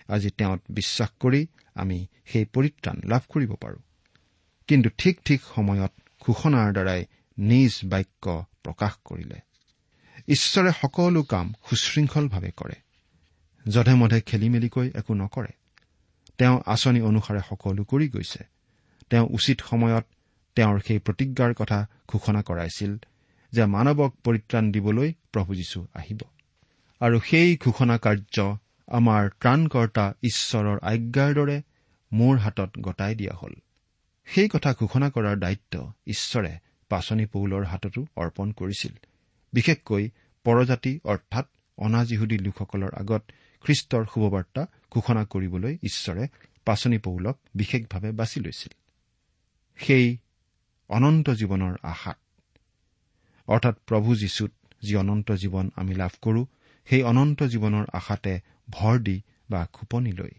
আজি 0.08 0.30
তেওঁত 0.30 0.62
বিশ্বাস 0.70 1.10
কৰি 1.20 1.48
আমি 1.75 2.08
সেই 2.25 2.46
পৰিত্ৰাণ 2.46 3.01
লাভ 3.06 3.22
কৰিব 3.30 3.53
পাৰোঁ। 3.53 3.80
কিন্তু 4.68 4.89
ঠিক 4.98 5.20
ঠিক 5.25 5.42
সময়ত 5.56 5.92
ঘোষণাৰ 6.22 6.72
দ্বাৰাই 6.72 7.06
নিজ 7.38 7.80
বাক্য 7.84 8.46
প্ৰকাশ 8.63 8.92
কৰিলে। 9.06 9.36
ঈশ্বৰে 10.27 10.72
সকলো 10.82 11.24
কাম 11.24 11.53
সুশৃংখলভাৱে 11.70 12.51
কৰে। 12.58 12.74
যধে 13.70 13.93
মধে 13.93 14.22
খেলি 14.22 14.50
মেলিকৈ 14.50 14.91
একো 14.96 15.13
নকৰে। 15.13 15.51
তেওঁ 16.38 16.62
আঁচনি 16.65 17.01
অনুসাৰে 17.01 17.41
সকলো 17.50 17.84
কৰি 17.84 18.10
গৈছে। 18.10 18.43
তেওঁ 19.10 19.27
উচিত 19.32 19.62
সময়ত 19.62 20.05
তেওঁৰ 20.55 20.79
সেই 20.79 21.00
প্ৰতিজ্ঞাৰ 21.00 21.53
কথা 21.53 21.88
ঘোষণা 22.08 22.41
কৰাইছিল 22.41 22.98
যে 23.51 23.65
মানৱক 23.65 24.13
পৰিত্ৰাণ 24.24 24.72
দিবলৈ 24.72 25.13
প্ৰভু 25.32 25.55
যীশু 25.55 25.88
আহিব। 25.93 26.20
আৰু 27.00 27.20
সেই 27.20 27.58
ঘোষণা 27.58 27.98
কাৰ্য 27.98 28.58
আমাৰ 28.88 29.29
ত্ৰাণকৰ্তা 29.29 30.13
ঈশ্বৰৰ 30.24 30.79
আজ্ঞাৰ 30.82 31.34
দৰে 31.34 31.62
মোৰ 32.13 32.38
হাতত 32.38 32.72
গতাই 32.79 33.15
দিয়া 33.15 33.34
হ'ল। 33.34 33.53
সেই 34.25 34.50
কথা 34.50 34.74
ঘোষণা 34.74 35.10
কৰাৰ 35.10 35.38
দায়িত্ব 35.39 35.91
ঈশ্বৰে 36.08 36.60
পাচনি 36.89 37.25
পৌলৰ 37.25 37.63
হাততো 37.63 38.05
অৰ্পণ 38.15 38.51
কৰিছিল। 38.51 38.91
বিশেষকৈ 39.53 40.10
পৰজাতি 40.43 41.00
অৰ্থাৎ 41.03 41.46
অনাজিহুদী 41.77 42.38
লোকসকলৰ 42.38 42.93
আগত 42.93 43.24
খ্ৰীষ্টৰ 43.63 44.05
শুভবাৰ্তা 44.13 44.65
ঘোষণা 44.91 45.25
কৰিবলৈ 45.25 45.77
ঈশ্বৰে 45.84 46.27
পাচনি 46.65 46.98
পৌলক 46.98 47.39
বিশেষভাৱে 47.55 48.12
বাছি 48.12 48.39
লৈছিল। 48.39 48.72
সেই 49.77 50.17
অনন্ত 50.89 51.29
জীৱনৰ 51.29 51.77
আশাত। 51.84 52.17
অৰ্থাৎ 53.48 53.75
প্ৰভু 53.86 54.15
যীশুত 54.15 54.51
যি 54.84 54.96
অনন্ত 54.96 55.32
জীৱন 55.32 55.72
আমি 55.75 55.96
লাভ 55.96 56.12
কৰো 56.22 56.46
সেই 56.86 57.03
অনন্ত 57.03 57.43
জীৱনৰ 57.43 57.86
আশাতে 57.93 58.39
ভৰ 58.70 59.00
দি 59.00 59.22
বা 59.50 59.67
খোপনি 59.74 60.12
লৈ। 60.12 60.29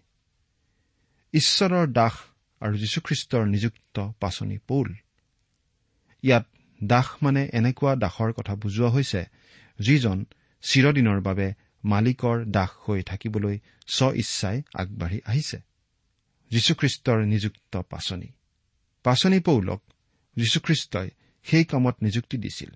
ঈশ্বৰৰ 1.33 1.87
দাস 1.87 2.13
আৰু 2.61 2.77
যীশুখ্ৰীষ্টৰ 2.77 3.47
নিযুক্ত 3.47 4.13
পাচনি 4.21 4.59
পৌল। 4.59 4.95
ইয়াত 6.23 6.47
দাস 6.85 7.07
মানে 7.23 7.49
এনেকুৱা 7.53 7.97
দাসৰ 7.97 8.33
কথা 8.33 8.55
বুজোৱা 8.55 8.91
হৈছে 8.91 9.25
যিজন 9.79 10.25
চিৰদিনৰ 10.63 11.21
বাবে 11.21 11.53
মালিকৰ 11.85 12.45
দাস 12.45 12.69
হৈ 12.89 13.03
থাকিবলৈ 13.03 13.59
স্ব 13.87 14.13
ইচ্ছাই 14.15 14.63
আগবাঢ়ি 14.75 15.21
আহিছে। 15.27 15.61
যীশুখ্ৰীষ্টৰ 16.51 17.25
নিযুক্ত 17.25 17.77
পাচনি। 17.77 18.27
পাচনি 19.03 19.41
পৌলক 19.41 19.83
যীশুখ্ৰীষ্টই 20.37 21.11
সেই 21.43 21.65
কামত 21.65 21.97
নিযুক্তি 22.03 22.39
দিছিল। 22.39 22.71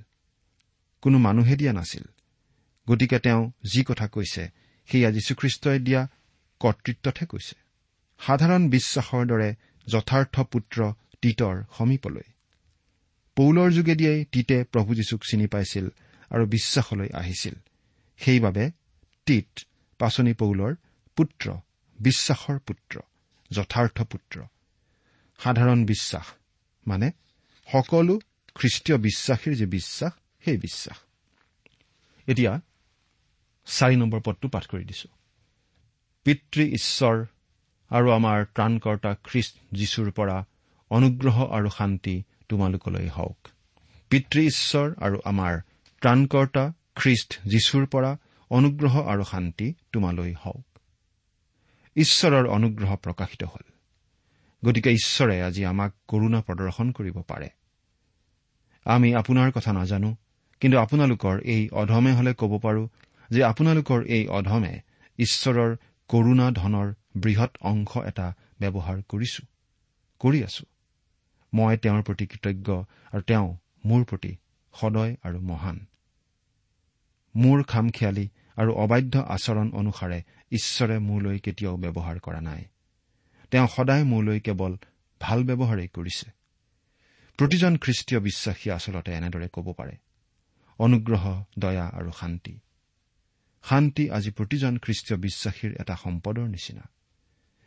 কোনো 1.03 1.19
মানুহে 1.19 1.57
দিয়া 1.57 1.73
নাছিল। 1.73 2.03
গতিকে 2.89 3.19
তেওঁ 3.19 3.51
যি 3.73 3.85
কথা 3.85 4.09
কৈছে 4.09 4.49
সেয়া 4.87 5.11
যীশুখ্ৰীষ্টই 5.11 5.79
দিয়া 5.79 6.09
কৰ্তৃত্বতহে 6.61 7.27
কৈছে। 7.27 7.57
সাধাৰণ 8.19 8.71
বিশ্বাসৰ 8.71 9.27
দৰে 9.27 9.55
যথাৰ্থ 9.87 10.41
পুত্ৰ 10.41 10.93
তীতৰ 11.23 11.63
সমীপলৈ। 11.79 12.23
পৌলৰ 13.37 13.71
যোগেদিয়েই 13.71 14.25
তীতে 14.25 14.65
প্ৰভু 14.65 14.95
যীশুক 14.95 15.21
চিনি 15.31 15.47
পাইছিল 15.47 15.89
আৰু 16.31 16.47
বিশ্বাসলৈ 16.47 17.09
আহিছিল। 17.15 17.55
সেইবাবে 18.19 18.71
তীত 19.29 19.61
পাচনি 19.99 20.33
পৌলৰ 20.33 20.75
পুত্ৰ 21.17 21.53
বিশ্বাসৰ 22.01 22.59
পুত্ৰ 22.59 23.01
যথাৰ্থ 23.51 24.03
পুত্ৰ। 24.03 24.43
সাধাৰণ 25.39 25.85
বিশ্বাস 25.85 26.27
মানে 26.87 27.11
সকলো 27.73 28.19
খ্ৰীষ্টীয় 28.55 28.99
বিশ্বাসীৰ 28.99 29.55
যি 29.55 29.67
বিশ্বাস 29.67 30.13
সেই 30.45 30.57
বিশ্বাস। 30.57 30.97
এতিয়া 32.27 32.61
চাৰি 33.67 33.97
নম্বৰ 33.97 34.21
পদটো 34.21 34.49
পাঠ 34.49 34.67
কৰি 34.67 34.85
দিছো। 34.85 35.09
পিতৃ 36.25 36.65
ঈশ্বৰ 36.65 37.27
আৰু 37.91 38.11
আমাৰ 38.11 38.45
ত্ৰাণকৰ্তা 38.45 39.15
খ্ৰীষ্ট 39.25 39.57
যীশুৰ 39.73 40.11
পৰা 40.11 40.45
অনুগ্ৰহ 40.91 41.45
আৰু 41.47 41.69
শান্তি 41.79 42.23
তোমালোকলৈ 42.49 43.09
হওক। 43.09 43.49
পিতৃ 44.11 44.41
ঈশ্বৰ 44.47 44.95
আৰু 45.01 45.21
আমাৰ 45.25 45.61
ত্ৰাণকৰ্তা 46.01 46.73
খ্ৰীষ্ট 46.95 47.39
যীশুৰ 47.47 47.87
পৰা 47.87 48.17
অনুগ্ৰহ 48.51 48.95
আৰু 49.03 49.25
শান্তি 49.25 49.75
তোমালৈ 49.93 50.35
হওক। 50.45 50.79
ঈশ্বৰৰ 51.97 52.47
অনুগ্ৰহ 52.47 52.97
প্ৰকাশিত 52.97 53.45
হ'ল। 53.45 53.65
গতিকে 54.65 54.91
ঈশ্বৰে 54.93 55.43
আজি 55.43 55.65
আমাক 55.65 55.93
কৰুণা 56.09 56.41
প্ৰদৰ্শন 56.41 56.93
কৰিব 56.93 57.17
পাৰে। 57.23 57.49
আমি 58.87 59.15
আপোনাৰ 59.15 59.53
কথা 59.53 59.73
নাজানো 59.73 60.17
কিন্তু 60.61 60.79
আপোনালোকৰ 60.79 61.41
এই 61.45 61.69
অধমে 61.73 62.13
হলে 62.13 62.35
ক'ব 62.35 62.59
পাৰো 62.59 62.89
যে 63.31 63.45
আপোনালোকৰ 63.45 64.01
এই 64.07 64.27
অধমে 64.29 64.81
ঈশ্বৰৰ 65.19 65.77
কৰুণা 66.09 66.51
ধনৰ 66.51 66.95
বৃহৎ 67.17 67.53
অংশ 67.61 67.97
এটা 67.97 68.35
ব্যৱহাৰ 68.61 69.03
কৰিছো 69.09 69.43
কৰি 70.21 70.43
আছো। 70.45 70.65
মই 71.55 71.77
তেওঁৰ 71.77 72.03
প্ৰতি 72.03 72.27
কৃতজ্ঞ 72.27 72.69
আৰু 73.13 73.23
তেওঁ 73.23 73.57
মোৰ 73.85 74.05
প্ৰতি 74.05 74.37
সদয় 74.75 75.17
আৰু 75.23 75.41
মহান। 75.41 75.87
মোৰ 77.37 77.63
খামখেয়ালি 77.63 78.29
আৰু 78.57 78.73
অবাধ্য 78.73 79.19
আচৰণ 79.19 79.71
অনুসাৰে 79.73 80.23
ঈশ্বৰে 80.53 80.99
মোলৈ 80.99 81.39
কেতিয়াও 81.39 81.77
ব্যৱহাৰ 81.77 82.19
কৰা 82.19 82.41
নাই। 82.41 82.65
তেওঁ 83.51 83.69
সদায় 83.77 84.05
মোলৈ 84.05 84.41
কেৱল 84.41 84.77
ভাল 85.21 85.45
ব্যৱহাৰেই 85.45 85.89
কৰিছে। 85.89 86.31
প্ৰতিজন 87.37 87.77
খ্ৰীষ্টীয় 87.77 88.21
বিশ্বাসী 88.21 88.71
আচলতে 88.71 89.13
এনেদৰে 89.13 89.49
ক'ব 89.53 89.73
পাৰে 89.73 89.97
অনুগ্ৰহ 90.79 91.45
দয়া 91.59 91.87
আৰু 91.87 92.11
শান্তি। 92.21 92.59
শান্তি 93.63 94.11
আজি 94.11 94.31
প্ৰতিজন 94.31 94.79
খ্ৰীষ্টীয় 94.79 95.21
বিশ্বাসীৰ 95.21 95.75
এটা 95.81 95.97
সম্পদৰ 95.97 96.49
নিচিনা। 96.49 96.89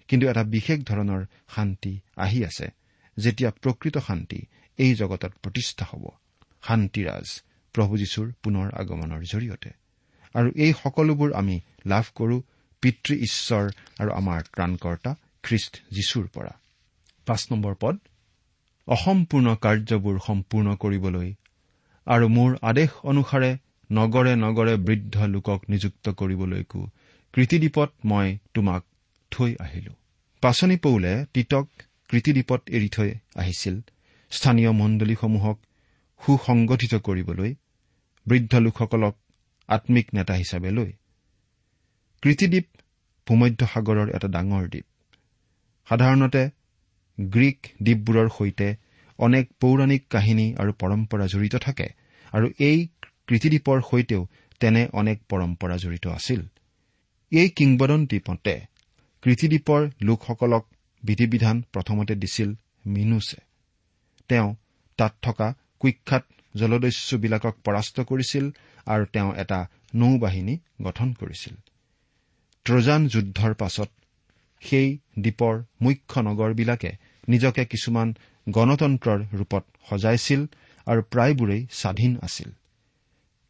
কিন্তু 0.07 0.27
এটা 0.27 0.43
বিশেষ 0.43 0.79
ধৰণৰ 0.83 1.25
শান্তি 1.55 1.99
আহি 2.17 2.45
আছে 2.45 2.69
যেতিয়া 3.19 3.51
প্ৰকৃত 3.51 3.97
শান্তি 3.97 4.41
এই 4.77 4.95
জগতত 4.95 5.33
প্ৰতিষ্ঠা 5.43 5.85
হ'ব। 5.85 6.09
শান্তিৰাজ 6.67 7.41
প্ৰভু 7.73 7.97
যীশুৰ 7.97 8.27
পুনৰ 8.43 8.67
আগমনৰ 8.73 9.21
জৰিয়তে। 9.23 9.69
আৰু 10.35 10.49
এই 10.55 10.73
সকলোবোৰ 10.83 11.33
আমি 11.33 11.59
লাভ 11.85 12.05
কৰো 12.15 12.41
পিতৃ 12.83 13.13
ঈশ্বৰ 13.17 13.63
আৰু 13.99 14.11
আমাৰ 14.11 14.41
ত্ৰাণকৰ্তা 14.41 15.11
খ্ৰীষ্ট 15.43 15.73
যীশুৰ 15.91 16.27
পৰা। 16.27 16.53
পাঁচ 17.27 17.41
নম্বৰ 17.51 17.75
পদ 17.79 17.95
অসম্পূৰ্ণ 18.87 19.55
কাৰ্যবোৰ 19.55 20.19
সম্পূৰ্ণ 20.27 20.75
কৰিবলৈ 20.75 21.33
আৰু 22.07 22.27
মোৰ 22.27 22.57
আদেশ 22.61 22.89
অনুসাৰে 23.03 23.57
নগৰে 23.91 24.35
নগৰে 24.35 24.73
বৃদ্ধ 24.77 25.15
লোকক 25.23 25.59
নিযুক্ত 25.69 26.09
কৰিবলৈকো 26.09 26.89
কৃতিদ্বীপত 27.33 27.89
মই 28.05 28.37
তোমাক 28.53 28.83
থৈ 29.31 29.55
আহিলো। 29.59 29.93
পাচনি 30.41 30.77
পৌলে 30.77 31.25
তিতক 31.33 31.67
কৃতিদ্বীপত 32.09 32.61
এৰি 32.67 32.89
থৈ 32.89 33.09
আহিছিল। 33.35 33.81
স্থানীয় 34.31 34.71
মণ্ডলীসমূহক 34.71 35.57
সুসংগঠিত 36.25 36.93
কৰিবলৈ 36.95 37.51
বৃদ্ধ 38.25 38.55
লোকসকলক 38.55 39.15
আম্মিক 39.67 40.07
নেতা 40.13 40.33
হিচাপে 40.33 40.71
লৈ। 40.71 40.91
কৃতিদ্বীপ 42.23 42.67
ভূমধ্য 43.27 43.61
সাগৰৰ 43.73 44.07
এটা 44.15 44.27
ডাঙৰ 44.27 44.65
দ্বীপ। 44.67 44.85
সাধাৰণতে 45.87 46.49
গ্ৰীক 47.17 47.59
দ্বীপবোৰৰ 47.83 48.29
সৈতে 48.37 48.67
অনেক 49.19 49.45
পৌৰাণিক 49.61 50.03
কাহিনী 50.09 50.55
আৰু 50.55 50.71
পৰম্পৰা 50.73 51.25
জড়িত 51.27 51.55
থাকে 51.55 51.87
আৰু 52.33 52.47
এই 52.59 52.87
কৃতিদ্বীপৰ 53.27 53.81
সৈতেও 53.81 54.21
তেনে 54.59 54.87
অনেক 54.93 55.17
পৰম্পৰা 55.29 55.77
জড়িত 55.77 56.07
আছিল। 56.07 56.41
এই 57.31 57.49
কিংবদন্তী 57.49 58.19
মতে 58.29 58.55
কৃতিদ্বীপৰ 59.21 59.81
লোকসকলক 60.01 60.63
বিধি 61.03 61.25
বিধান 61.27 61.61
প্ৰথমতে 61.73 62.15
দিছিল 62.15 62.49
মিনুছে। 62.85 63.37
তেওঁ 64.27 64.55
তাত 64.97 65.13
থকা 65.21 65.47
কুখ্যাত 65.81 66.25
জলদস্যুবিলাকক 66.55 67.55
পৰাস্ত 67.65 67.97
কৰিছিল 68.09 68.45
আৰু 68.93 69.03
তেওঁ 69.13 69.31
এটা 69.43 69.59
নৌ 69.95 70.11
বাহিনী 70.17 70.55
গঠন 70.81 71.09
কৰিছিল। 71.13 71.55
ট্ৰজান 72.65 73.01
যুদ্ধৰ 73.07 73.53
পাছত 73.53 73.89
সেই 74.61 74.89
দ্বীপৰ 75.19 75.53
মুখ্য 75.81 76.17
নগৰবিলাকে 76.27 76.91
নিজকে 77.27 77.63
কিছুমান 77.65 78.07
গণতন্ত্ৰৰ 78.47 79.19
ৰূপত 79.39 79.63
সজাইছিল 79.89 80.41
আৰু 80.87 81.01
প্ৰায়বোৰেই 81.11 81.61
স্বাধীন 81.71 82.11
আছিল। 82.21 82.49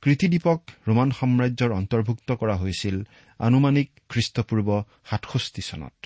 কৃতিদ্বীপক 0.04 0.60
ৰোমান 0.88 1.10
সাম্ৰাজ্যৰ 1.20 1.72
অন্তৰ্ভুক্ত 1.80 2.30
কৰা 2.32 2.56
হৈছিল 2.56 2.96
আনুমানিক 3.40 3.90
খ্ৰীষ্টপূৰ্ব 4.10 4.70
সাতষষ্ঠি 5.10 5.62
চনত। 5.62 5.98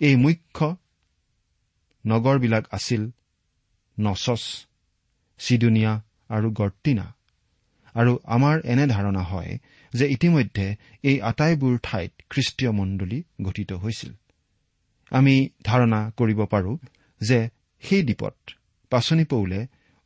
এই 0.00 0.14
মুখ্য 0.16 0.66
নগৰবিলাক 2.04 2.64
আছিল 2.72 3.02
নচচ 3.98 4.42
চিডুনিয়া 5.44 5.92
আৰু 6.28 6.48
গৰ্টিনা। 6.50 7.06
আৰু 7.94 8.12
আমাৰ 8.26 8.56
এনে 8.64 8.86
ধাৰণা 8.86 9.22
হয় 9.22 9.52
যে 9.92 10.06
ইতিমধ্যে 10.12 10.66
এই 11.02 11.16
আটাইবোৰ 11.20 11.74
ঠাইত 11.82 12.12
খ্ৰীষ্টীয় 12.30 12.72
মণ্ডলী 12.72 13.18
গঠিত 13.42 13.70
হৈছিল। 13.72 14.12
আমি 15.12 15.34
ধাৰণা 15.64 16.00
কৰিব 16.16 16.40
পাৰো 16.44 16.72
যে 17.20 17.38
সেই 17.82 18.02
দ্বীপত 18.02 18.34
পাচনি 18.92 19.24
পৌলে 19.24 19.60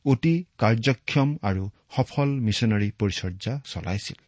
অতি 0.05 0.35
কাৰ্যক্ষম 0.59 1.29
আৰু 1.42 1.62
সফল 1.96 2.29
মিছনেৰী 2.46 2.88
পৰিচৰ্যা 2.99 3.55
চলাইছিল। 3.64 4.18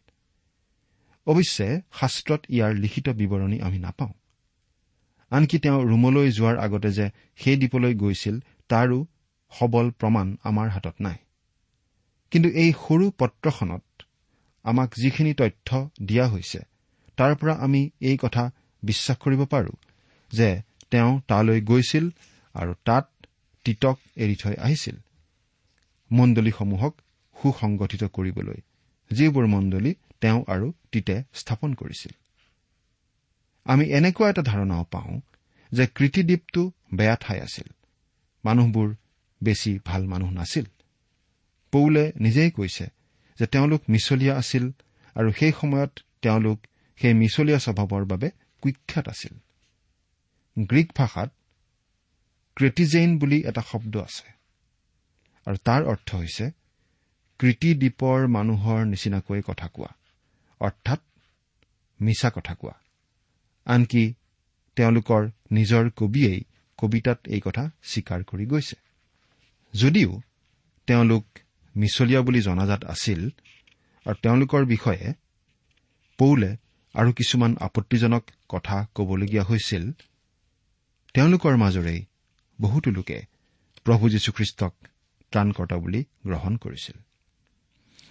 অৱশ্যে 1.27 1.67
শাস্ত্ৰত 1.99 2.41
ইয়াৰ 2.49 2.71
লিখিত 2.73 3.07
বিৱৰণী 3.09 3.57
আমি 3.59 3.79
নাপাওঁ। 3.79 4.13
আনকি 5.31 5.57
তেওঁ 5.59 5.79
ৰোমলৈ 5.85 6.27
যোৱাৰ 6.31 6.57
আগতে 6.57 6.89
যে 6.91 7.05
সেই 7.37 7.57
দ্বীপলৈ 7.57 7.93
গৈছিল 7.95 8.35
তাৰো 8.69 8.99
সবল 9.51 9.91
প্ৰমাণ 9.91 10.37
আমাৰ 10.43 10.69
হাতত 10.69 10.95
নাই। 11.01 11.17
কিন্তু 12.31 12.49
এই 12.49 12.71
সৰু 12.87 13.11
পত্ৰখনত 13.17 13.85
আমাক 14.63 14.89
যিখিনি 14.95 15.33
তথ্য 15.33 15.89
দিয়া 16.01 16.27
হৈছে 16.27 16.59
তাৰ 17.17 17.35
পৰা 17.35 17.53
আমি 17.55 17.89
এই 18.01 18.17
কথা 18.17 18.51
বিশ্বাস 18.83 19.17
কৰিব 19.17 19.45
পাৰো 19.45 19.73
যে 20.31 20.61
তেওঁ 20.91 21.21
তালৈ 21.27 21.61
গৈছিল 21.61 22.05
আৰু 22.55 22.73
তাত 22.85 23.05
তিতক 23.65 23.97
এৰি 24.15 24.35
থৈ 24.35 24.55
আহিছিল। 24.57 24.95
মণ্ডলীসমূহক 26.11 26.93
সুসংগঠিত 27.35 28.03
কৰিবলৈ 28.03 28.59
যিবোৰ 29.11 29.45
মণ্ডলী 29.45 29.93
তেওঁ 30.21 30.43
আৰু 30.47 30.73
তিতে 30.91 31.23
স্থাপন 31.33 31.73
কৰিছিল। 31.73 32.11
আমি 33.65 33.85
এনেকুৱা 33.89 34.29
এটা 34.29 34.41
ধাৰণাও 34.41 34.83
পাওঁ 34.91 35.21
যে 35.71 35.87
কৃতিদ্বীপটো 35.95 36.71
বেয়া 36.93 37.15
ঠাই 37.15 37.39
আছিল। 37.41 37.67
মানুহবোৰ 38.45 38.95
বেছি 39.43 39.79
ভাল 39.85 40.01
মানুহ 40.07 40.29
নাছিল। 40.31 40.65
পৌলে 41.71 42.03
নিজেই 42.19 42.51
কৈছে 42.51 42.85
যে 43.39 43.45
তেওঁলোক 43.45 43.81
মিছলীয়া 43.89 44.35
আছিল 44.37 44.71
আৰু 45.15 45.29
সেই 45.31 45.53
সময়ত 45.61 45.91
তেওঁলোক 46.21 46.59
সেই 46.99 47.13
মিছলীয়া 47.13 47.59
স্বভাৱৰ 47.59 48.03
বাবে 48.05 48.27
কুখ্যাত 48.63 49.05
আছিল। 49.09 49.33
গ্ৰীক 50.57 50.89
ভাষাত 50.95 51.29
ক্ৰেটিজেইন 52.55 53.11
বুলি 53.19 53.37
এটা 53.45 53.61
শব্দ 53.61 53.97
আছে 53.97 54.27
আৰু 55.47 55.57
তাৰ 55.57 55.81
অৰ্থ 55.83 56.15
হৈছে 56.15 56.45
কৃতি 57.39 57.69
দ্বীপৰ 57.73 58.27
মানুহৰ 58.27 58.79
নিচিনাকৈ 58.85 59.41
কথা 59.41 59.67
কোৱা 59.67 59.91
অৰ্থাৎ 60.61 60.99
মিছা 62.01 62.29
কথা 62.35 62.53
কোৱা। 62.55 62.75
আনকি 63.65 64.03
তেওঁলোকৰ 64.75 65.21
নিজৰ 65.51 65.89
কবিয়েই 65.95 66.41
কবিতাত 66.77 67.19
এই 67.27 67.41
কথা 67.45 67.63
স্বীকাৰ 67.83 68.23
কৰি 68.23 68.45
গৈছে। 68.45 68.88
যদিও 69.73 70.21
তেওঁলোক 70.87 71.25
মিছলীয়া 71.75 72.21
বুলি 72.21 72.41
জনাজাত 72.41 72.85
আছিল 72.85 73.29
আৰু 74.05 74.15
তেওঁলোকৰ 74.21 74.65
বিষয়ে 74.65 75.13
পৌলে 76.17 76.57
আৰু 76.93 77.13
কিছুমান 77.13 77.57
আপত্তিজনক 77.59 78.23
কথা 78.49 78.87
কবলগীয়া 78.95 79.43
হৈছিল 79.43 79.91
তেওঁলোকৰ 81.13 81.57
মাজৰেই 81.57 82.05
বহুতো 82.61 82.91
লোকে 82.91 83.25
প্ৰভু 83.83 84.09
যীশুখ্ৰীষ্টক 84.09 84.73
ত্ৰাণকৰ্তা 85.31 85.77
বুলি 85.77 86.03
গ্ৰহণ 86.03 86.57
কৰিছিল। 86.57 86.97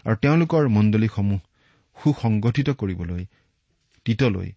আৰু 0.04 0.16
তেওঁলোকৰ 0.16 0.68
মণ্ডলীসমূহ 0.68 1.40
সুসংগঠিত 2.02 2.70
কৰিবলৈ 2.70 3.26
তিতলৈ 4.04 4.52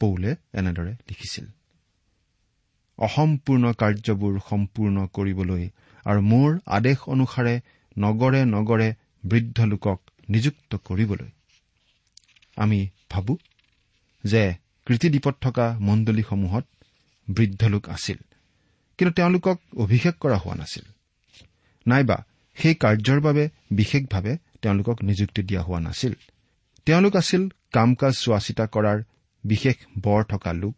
পৌলে 0.00 0.30
এনেদৰে 0.54 0.92
লিখিছিল 0.92 1.46
অসম্পূৰ্ণ 2.98 3.72
কাৰ্যবোৰ 3.72 4.40
সম্পূৰ্ণ 4.50 5.06
কৰিবলৈ 5.06 5.70
আৰু 6.06 6.20
মোৰ 6.20 6.50
আদেশ 6.66 6.98
অনুসাৰে 7.06 7.54
নগৰে 7.96 8.40
নগৰে 8.44 8.88
বৃদ্ধ 9.24 9.58
লোকক 9.62 9.98
নিযুক্ত 10.28 10.76
কৰিবলৈ। 10.76 11.30
আমি 12.56 12.80
ভাবো 13.10 13.34
যে 14.24 14.42
কৃতিদ্বীপত 14.86 15.34
থকা 15.40 15.66
মণ্ডলীসমূহত 15.80 16.64
বৃদ্ধ 17.28 17.62
লোক 17.64 17.84
আছিল 17.88 18.18
কিন্তু 18.98 19.12
তেওঁলোকক 19.14 19.58
অভিষেক 19.76 20.14
কৰা 20.20 20.36
হোৱা 20.36 20.54
নাছিল। 20.54 20.84
নাইবা 21.86 22.18
সেই 22.56 22.74
কাৰ্যৰ 22.74 23.20
বাবে 23.20 23.44
বিশেষভাৱে 23.70 24.32
তেওঁলোকক 24.62 24.96
নিযুক্তি 25.02 25.42
দিয়া 25.42 25.62
হোৱা 25.62 25.80
নাছিল। 25.80 26.12
তেওঁলোক 26.86 27.16
আছিল 27.16 27.42
কাম 27.72 27.94
কাজ 27.94 28.14
চোৱা 28.14 28.38
চিতা 28.38 28.64
কৰাৰ 28.66 28.98
বিশেষ 29.44 29.76
বৰ 29.98 30.20
থকা 30.24 30.52
লোক 30.52 30.74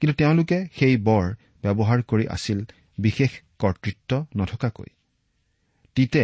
কিন্তু 0.00 0.14
তেওঁলোকে 0.16 0.58
সেই 0.78 0.96
বৰ 0.96 1.24
ব্যৱহাৰ 1.62 2.00
কৰি 2.02 2.24
আছিল 2.26 2.58
বিশেষ 2.98 3.30
কৰ্তৃত্ব 3.62 4.26
নথকাকৈ। 4.36 4.90
তিতে 5.94 6.22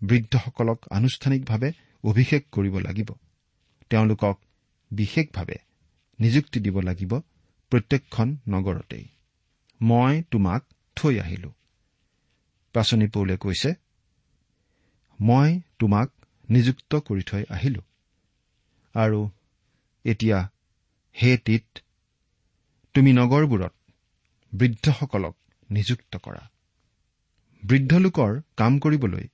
বৃদ্ধসকলক 0.00 0.80
আনুষ্ঠানিকভাৱে 0.90 1.72
অভিষেক 2.04 2.42
কৰিব 2.52 2.74
লাগিব। 2.78 3.08
তেওঁলোকক 3.90 4.36
বিশেষভাৱে 4.90 5.56
নিযুক্তি 6.18 6.60
দিব 6.60 6.76
লাগিব 6.80 7.12
প্ৰত্যেকখন 7.72 8.36
নগৰতেই। 8.48 9.06
মই 9.80 10.22
তোমাক 10.30 10.62
থৈ 10.96 11.14
আহিলো। 11.20 11.50
পাচনি 12.72 13.06
পৌলে 13.08 13.36
কৈছে 13.36 13.70
মই 15.20 15.60
তোমাক 15.78 16.08
নিযুক্ত 16.48 16.94
কৰি 17.00 17.22
থৈ 17.22 17.44
আহিলো। 17.50 17.82
আৰু 18.94 19.20
এতিয়া 20.04 20.38
হে 21.16 21.30
টিত 21.36 21.66
তুমি 22.94 23.12
নগৰবোৰত 23.12 23.74
বৃদ্ধসকলক 24.52 25.36
নিযুক্ত 25.70 26.16
কৰা। 26.16 26.42
বৃদ্ধ 27.62 27.92
লোকৰ 27.94 28.40
কাম 28.56 28.78
কৰিবলৈ 28.78 29.24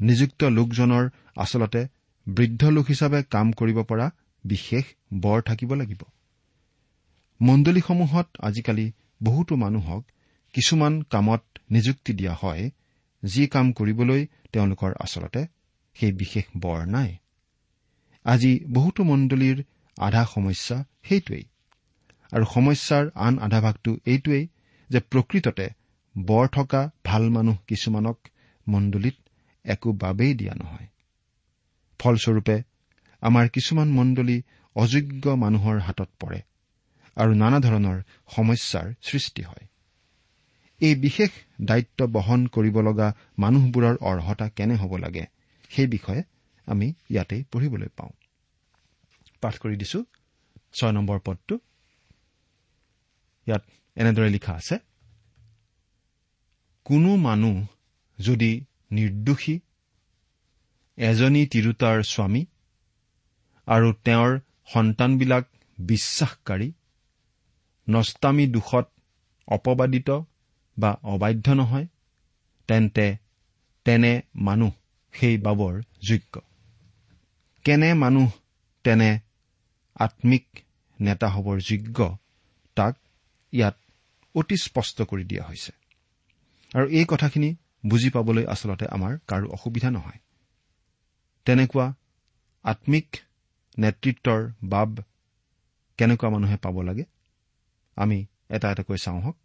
নিযুক্ত 0.00 0.44
লোকজনৰ 0.44 1.08
আচলতে 1.36 1.86
বৃদ্ধ 2.26 2.64
লোক 2.64 2.86
হিচাপে 2.86 3.22
কাম 3.30 3.52
কৰিব 3.52 3.82
পৰা 3.82 4.10
বিশেষ 4.44 4.84
বৰ 5.14 5.42
থাকিব 5.42 5.74
লাগিব। 5.74 6.02
মণ্ডলীসমূহত 7.40 8.28
আজিকালি 8.40 8.92
বহুতো 9.22 9.56
মানুহক 9.56 10.02
কিছুমান 10.52 11.02
কামত 11.02 11.42
নিযুক্তি 11.70 12.12
দিয়া 12.12 12.34
হয় 12.42 12.70
যি 13.24 13.46
কাম 13.46 13.72
কৰিবলৈ 13.72 14.26
তেওঁলোকৰ 14.52 14.92
আচলতে 15.00 15.46
সেই 15.94 16.12
বিশেষ 16.12 16.44
বৰ 16.56 16.86
নাই। 16.86 17.16
আজি 18.24 18.60
বহুতো 18.72 19.04
মণ্ডলীৰ 19.04 19.64
আধা 19.98 20.24
সমস্যা 20.24 20.84
সেইটোৱেই। 21.02 21.44
আৰু 22.32 22.44
সমস্যাৰ 22.54 23.10
আন 23.14 23.38
আধা 23.38 23.60
ভাগটো 23.60 23.96
এইটোৱেই 24.06 24.48
যে 24.90 25.00
প্ৰকৃততে 25.00 25.68
বৰ 26.18 26.48
থকা 26.48 26.90
ভাল 27.12 27.24
মানুহ 27.30 27.56
কিছুমানক 27.66 28.18
মণ্ডলীত 28.66 29.16
একো 29.64 29.88
বাবেই 30.02 30.32
দিয়া 30.34 30.54
নহয়। 30.54 30.88
ফলস্বৰূপে 32.00 32.56
আমাৰ 33.22 33.48
কিছুমান 33.48 33.88
মণ্ডলী 33.88 34.38
অযোগ্য 34.76 35.24
মানুহৰ 35.42 35.76
হাতত 35.78 36.10
পৰে 36.20 36.40
আৰু 37.16 37.32
নানা 37.34 37.58
ধৰণৰ 37.60 37.98
সমস্যাৰ 38.36 38.86
সৃষ্টি 39.02 39.42
হয়। 39.42 39.66
এই 40.80 40.94
বিশেষ 40.94 41.30
দায়িত্ব 41.62 42.06
বহন 42.06 42.46
কৰিব 42.46 42.76
লগা 42.80 43.08
মানুহবোৰৰ 43.38 43.96
অৰ্হতা 44.00 44.46
কেনে 44.48 44.76
হ'ব 44.76 44.92
লাগে 44.96 45.24
সেই 45.70 45.86
বিষয়ে 45.86 46.22
আমি 46.68 46.86
ইয়াতেই 47.10 47.42
পঢ়িবলৈ 47.52 47.90
পাওঁ। 47.96 48.12
পাঠ 49.40 49.54
কৰি 49.58 49.76
দিছো। 49.76 49.98
ছয় 50.72 50.92
নম্বৰ 50.92 51.18
পদটো। 51.24 51.54
ইয়াত 53.46 53.62
এনেদৰে 53.96 54.28
লিখা 54.28 54.52
আছে 54.52 54.76
কোনো 56.84 57.16
মানুহ 57.16 57.66
যদি 58.18 58.64
নিৰ্দোষী 58.92 59.60
এজনী 60.96 61.46
তিৰোতাৰ 61.46 62.02
স্বামী 62.02 62.46
আৰু 63.66 63.92
তেওঁৰ 63.92 64.40
সন্তানবিলাক 64.66 65.44
বিশ্বাসকাৰী 65.78 66.72
নষ্টামী 67.88 68.46
দোষত 68.46 68.86
অপবাদিত 69.48 70.10
বা 70.78 71.00
অবাধ্য 71.02 71.50
নহয় 71.50 71.86
তেন্তে 72.68 73.16
তেনে 73.84 74.22
মানুহ 74.34 74.72
সেই 75.12 75.38
বাবৰ 75.38 75.82
যোগ্য। 76.02 76.40
কেনে 77.64 77.94
মানুহ 77.94 78.30
তেনে 78.84 79.20
আম্মিক 79.94 80.46
নেতা 81.00 81.28
হ'বৰ 81.28 81.60
যোগ্য 81.60 82.18
তাক 82.74 82.96
ইয়াত 83.52 83.76
অতি 84.34 84.56
স্পষ্ট 84.56 85.02
কৰি 85.02 85.24
দিয়া 85.24 85.44
হৈছে। 85.44 85.81
আৰু 86.74 86.88
এই 86.88 87.04
কথাখিনি 87.08 87.56
বুজি 87.86 88.10
পাবলৈ 88.10 88.44
আচলতে 88.46 88.86
আমাৰ 88.86 89.18
কাৰো 89.26 89.48
অসুবিধা 89.48 89.90
নহয়। 89.90 90.18
তেনেকুৱা 91.46 91.94
আম্মিক 92.64 93.16
নেতৃত্বৰ 93.78 94.52
বাব 94.64 94.90
কেনেকুৱা 95.98 96.28
মানুহে 96.30 96.56
পাব 96.56 96.80
লাগে? 96.82 97.04
আমি 97.96 98.26
এটা 98.48 98.70
এটাকৈ 98.70 98.96
চাওঁ 98.96 99.20
হওক। 99.20 99.36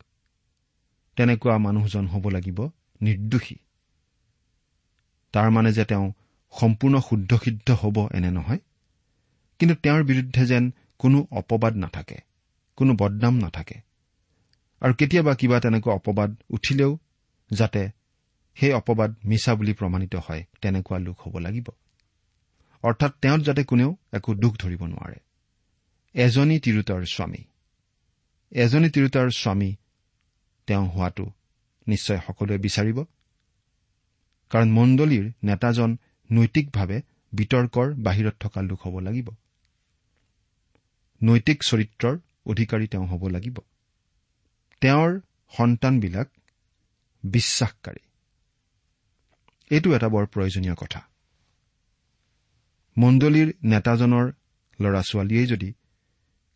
তেনেকুৱা 1.18 1.58
মানুহজন 1.58 2.08
হ'ব 2.08 2.30
লাগিব 2.30 2.60
নিৰ্দোষী। 3.02 3.56
তাৰ 5.34 5.50
মানে 5.50 5.74
যে 5.74 5.86
তেওঁ 5.86 6.12
সম্পূৰ্ণ 6.52 7.00
শুদ্ধ 7.00 7.32
সিদ্ধ 7.44 7.72
হ'ব 7.72 7.98
এনে 8.14 8.32
নহয়। 8.32 8.60
কিন্তু 9.60 9.76
তেওঁৰ 9.76 10.04
বিৰুদ্ধে 10.04 10.46
যেন 10.46 10.72
কোনো 11.00 11.28
অপবাদ 11.32 11.76
নাথাকে 11.76 12.18
কোনো 12.76 12.94
বদনাম 12.94 13.36
নাথাকে। 13.38 13.78
আৰু 14.82 14.94
কেতিয়াবা 14.94 15.36
কিবা 15.36 15.60
তেনেকুৱা 15.60 15.94
অপবাদ 15.94 16.36
উঠিলেও 16.50 16.98
যাতে 17.52 17.90
সেই 18.56 18.74
অপবাদ 18.74 19.16
মিছা 19.26 19.56
বুলি 19.56 19.74
প্ৰমাণিত 19.74 20.16
হয় 20.16 20.46
তেনেকুৱা 20.62 20.98
লোক 20.98 21.22
হ'ব 21.22 21.38
লাগিব। 21.38 21.68
অৰ্থাৎ 22.84 23.12
তেওঁত 23.22 23.42
যাতে 23.42 23.64
কোনেও 23.64 23.98
একো 24.14 24.34
দুখ 24.34 24.58
ধৰিব 24.58 24.86
নোৱাৰে। 24.86 25.16
এজনী 26.14 26.60
তিৰোতাৰ 26.60 27.06
স্বামী। 27.06 27.44
এজনী 28.52 28.90
তিৰোতাৰ 28.90 29.30
স্বামী 29.30 29.76
তেওঁ 30.68 30.86
হোৱাটো 30.90 31.32
নিশ্চয় 31.88 32.20
সকলোৱে 32.28 32.58
বিচাৰিব। 32.58 33.04
কাৰণ 34.50 34.72
মণ্ডলীৰ 34.72 35.32
নেতাজন 35.44 35.98
নৈতিকভাৱে 36.32 37.02
বিতৰ্কৰ 37.34 37.94
বাহিৰত 37.94 38.36
থকা 38.40 38.62
লোক 38.62 38.82
হ'ব 38.86 39.00
লাগিব। 39.00 39.30
নৈতিক 41.24 41.64
চৰিত্ৰৰ 41.64 42.20
অধিকাৰী 42.46 42.88
তেওঁ 42.88 43.08
হ'ব 43.08 43.28
লাগিব। 43.28 43.58
তেওঁৰ 44.82 45.22
সন্তানবিলাক 45.58 46.30
বিশ্বাসকাৰী। 47.24 48.00
এইটো 49.70 49.96
এটা 49.96 50.10
বৰ 50.10 50.26
প্ৰয়োজনীয় 50.26 50.76
কথা। 50.76 51.02
মণ্ডলীৰ 52.98 53.54
নেতাজনৰ 53.64 54.32
ল'ৰা 54.80 55.02
ছোৱালীয়েই 55.02 55.48
যদি 55.48 55.74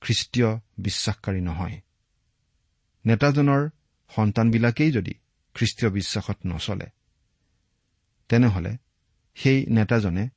খ্ৰীষ্টীয় 0.02 0.60
বিশ্বাসকাৰী 0.78 1.42
নহয় 1.42 1.82
নেতাজনৰ 3.06 3.70
সন্তানবিলাকেই 4.16 4.92
যদি 4.92 5.14
খ্ৰীষ্টীয় 5.54 5.92
বিশ্বাসত 5.92 6.38
নচলে 6.46 6.86
তেনেহলে 8.30 8.78
সেই 9.36 9.66
নেতাজনে 9.66 10.30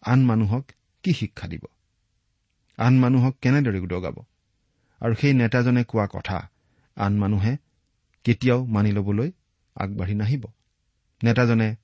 আন 0.00 0.24
মানুহক 0.24 0.70
কি 1.02 1.12
শিক্ষা 1.12 1.48
দিব? 1.48 1.64
আন 2.76 2.98
মানুহক 2.98 3.38
কেনেদৰে 3.38 3.78
উদগাব? 3.78 4.24
আৰু 5.00 5.14
সেই 5.14 5.32
নেতাজনে 5.32 5.84
কোৱা 5.84 6.06
কথা 6.06 6.50
আন 6.96 7.18
মানুহে 7.18 7.56
কেতিয়াও 8.24 8.66
মানি 8.66 8.92
ল'বলৈ 8.92 9.32
আগবাঢ়ি 9.76 10.14
নাহিব। 10.14 10.44
নেতাজনে 11.22 11.76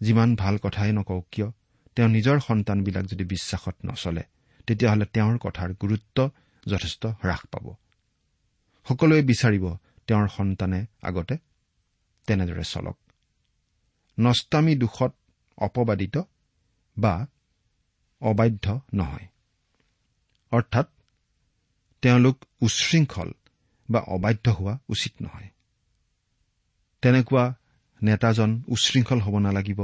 যিমান 0.00 0.34
ভাল 0.34 0.58
কথাই 0.58 0.92
নকওক 0.92 1.26
কিয় 1.32 1.50
তেওঁ 1.96 2.08
নিজৰ 2.08 2.38
সন্তানবিলাক 2.38 3.04
যদি 3.04 3.24
বিশ্বাসত 3.24 3.74
নচলে 3.86 4.22
তেতিয়াহ'লে 4.66 5.06
তেওঁৰ 5.06 5.38
কথাৰ 5.38 5.74
গুৰুত্ব 5.74 6.30
যথেষ্ট 6.66 7.06
হ্ৰাস 7.06 7.46
পাব। 7.46 7.74
সকলোৱে 8.88 9.22
বিচাৰিব 9.22 9.76
তেওঁৰ 10.06 10.28
সন্তানে 10.28 10.86
আগতে 11.02 11.38
তেনেদৰে 12.26 12.64
চলক। 12.64 12.98
নষ্টামী 14.20 14.76
দোষত 14.76 15.14
অপবাদিত 15.58 16.18
বা 16.98 17.26
অবাধ্য 18.20 18.80
নহয়। 18.94 19.26
অৰ্থাৎ 20.50 20.86
তেওঁলোক 22.02 22.44
উচ্ছৃংখল 22.60 23.32
বা 23.90 24.00
অবাধ্য 24.00 24.50
হোৱা 24.50 24.78
উচিত 24.88 25.12
নহয়। 25.22 25.48
তেনেকুৱা 27.02 27.54
নেতাজন 28.02 28.50
উচ্ছৃংখল 28.68 29.20
হ'ব 29.20 29.38
নালাগিব। 29.38 29.80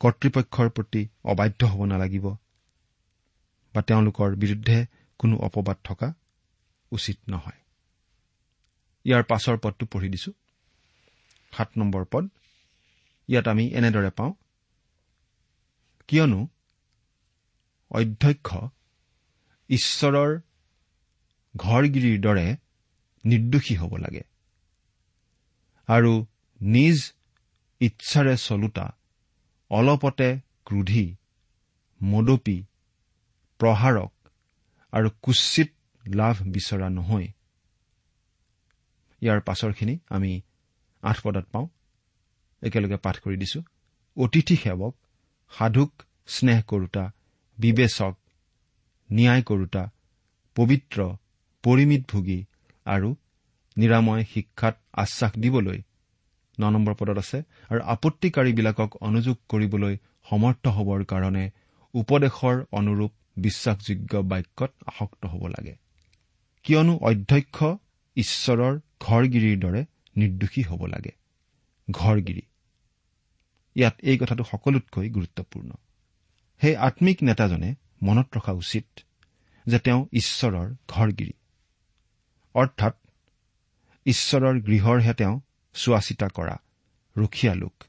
কৰ্তৃপক্ষৰ 0.00 0.68
প্ৰতি 0.68 1.08
অবাধ্য 1.24 1.66
হ'ব 1.66 1.84
নালাগিব 1.84 2.26
বা 3.74 3.80
তেওঁলোকৰ 3.82 4.36
বিৰুদ্ধে 4.36 4.86
কোনো 5.18 5.36
অপবাদ 5.36 5.76
থকা 5.84 6.14
উচিত 6.92 7.18
নহয়। 7.28 7.60
ইয়াৰ 9.04 9.22
পাছৰ 9.24 9.56
পদটো 9.62 9.86
পঢ়ি 9.86 10.08
দিছো। 10.08 10.32
সাত 11.56 11.68
নম্বৰ 11.78 12.04
পদ। 12.04 12.24
ইয়াত 13.28 13.48
আমি 13.48 13.64
এনেদৰে 13.68 14.10
পাওঁ 14.10 14.32
কিয়নো 16.08 16.40
অধ্যক্ষ 17.90 18.48
ঈশ্বৰৰ 19.70 20.30
ঘৰগিৰিৰ 21.56 22.20
দৰে 22.20 22.56
নিৰ্দোষী 23.24 23.74
হ'ব 23.76 23.96
লাগে। 23.96 24.29
আৰু 25.90 26.12
নিজ 26.60 26.98
ইচ্ছাৰে 27.80 28.34
চলোতা 28.36 28.86
অলপতে 29.70 30.28
ক্ৰোধী 30.66 31.06
মদপী 32.00 32.58
প্ৰহাৰক 33.60 34.12
আৰু 34.92 35.08
কুচিত 35.22 35.70
লাভ 36.04 36.36
বিচৰা 36.52 36.88
নহয়। 36.88 37.28
ইয়াৰ 39.22 39.40
পাছৰখিনি 39.40 39.94
আমি 40.08 40.32
আঠ 41.02 41.16
পদত 41.22 41.46
পাওঁ। 41.52 41.66
একেলগে 42.62 42.96
পাঠ 42.96 43.16
কৰি 43.24 43.36
দিছো। 43.36 43.60
অতিথি 44.16 44.56
সেৱক 44.56 44.94
সাধুক 45.52 45.92
স্নেহ 46.26 46.58
কৰোতা 46.62 47.04
বিবেচক 47.58 48.14
ন্যায় 49.10 49.42
কৰোতা 49.42 49.82
পবিত্ৰ 50.56 50.98
পৰিমিতভোগী 51.64 52.40
আৰু 52.86 53.08
নিৰাময় 53.80 54.24
শিক্ষাত 54.24 54.74
আশ্বাস 54.92 55.32
দিবলৈ 55.38 55.78
ন 56.60 56.62
নম্বৰ 56.70 56.94
পদত 56.94 57.18
আছে 57.18 57.38
আৰু 57.70 57.80
আপত্তিকাৰীবিলাকক 57.84 58.90
অনুযোগ 59.00 59.36
কৰিবলৈ 59.48 59.94
সমৰ্থ 60.30 60.68
হ'বৰ 60.68 61.04
কাৰণে 61.04 61.44
উপদেশৰ 61.94 62.56
অনুৰূপ 62.72 63.12
বিশ্বাসযোগ্য 63.36 64.12
বাক্যত 64.16 64.72
আসক্ত 64.86 65.26
হ'ব 65.26 65.46
লাগে। 65.46 65.74
কিয়নো 66.64 66.98
অধ্যক্ষ 67.02 67.56
ঈশ্বৰৰ 68.16 68.80
ঘৰগিৰিৰ 69.00 69.56
দৰে 69.58 69.84
নিৰ্দোষী 70.16 70.62
হ'ব 70.62 70.86
লাগে। 70.86 71.12
ঘৰগিৰি। 71.90 72.42
ইয়াত 73.74 73.94
এই 74.02 74.18
কথাটো 74.18 74.44
সকলোতকৈ 74.44 75.08
গুৰুত্বপূৰ্ণ। 75.08 75.70
সেই 76.60 76.76
আম্মিক 76.76 77.18
নেতাজনে 77.22 77.74
মনত 78.02 78.36
ৰখা 78.36 78.52
উচিত 78.52 78.86
যে 79.66 79.78
তেওঁ 79.78 80.06
ঈশ্বৰৰ 80.12 80.74
ঘৰগিৰি। 80.88 81.32
অৰ্থাৎ 82.54 82.94
ঈশ্বৰৰ 84.06 84.60
গৃহৰহে 84.60 85.14
তেওঁ 85.14 85.40
চোৱা 85.74 86.00
চিতা 86.00 86.28
কৰা 86.28 86.56
ৰখীয়া 87.18 87.54
লোক। 87.54 87.84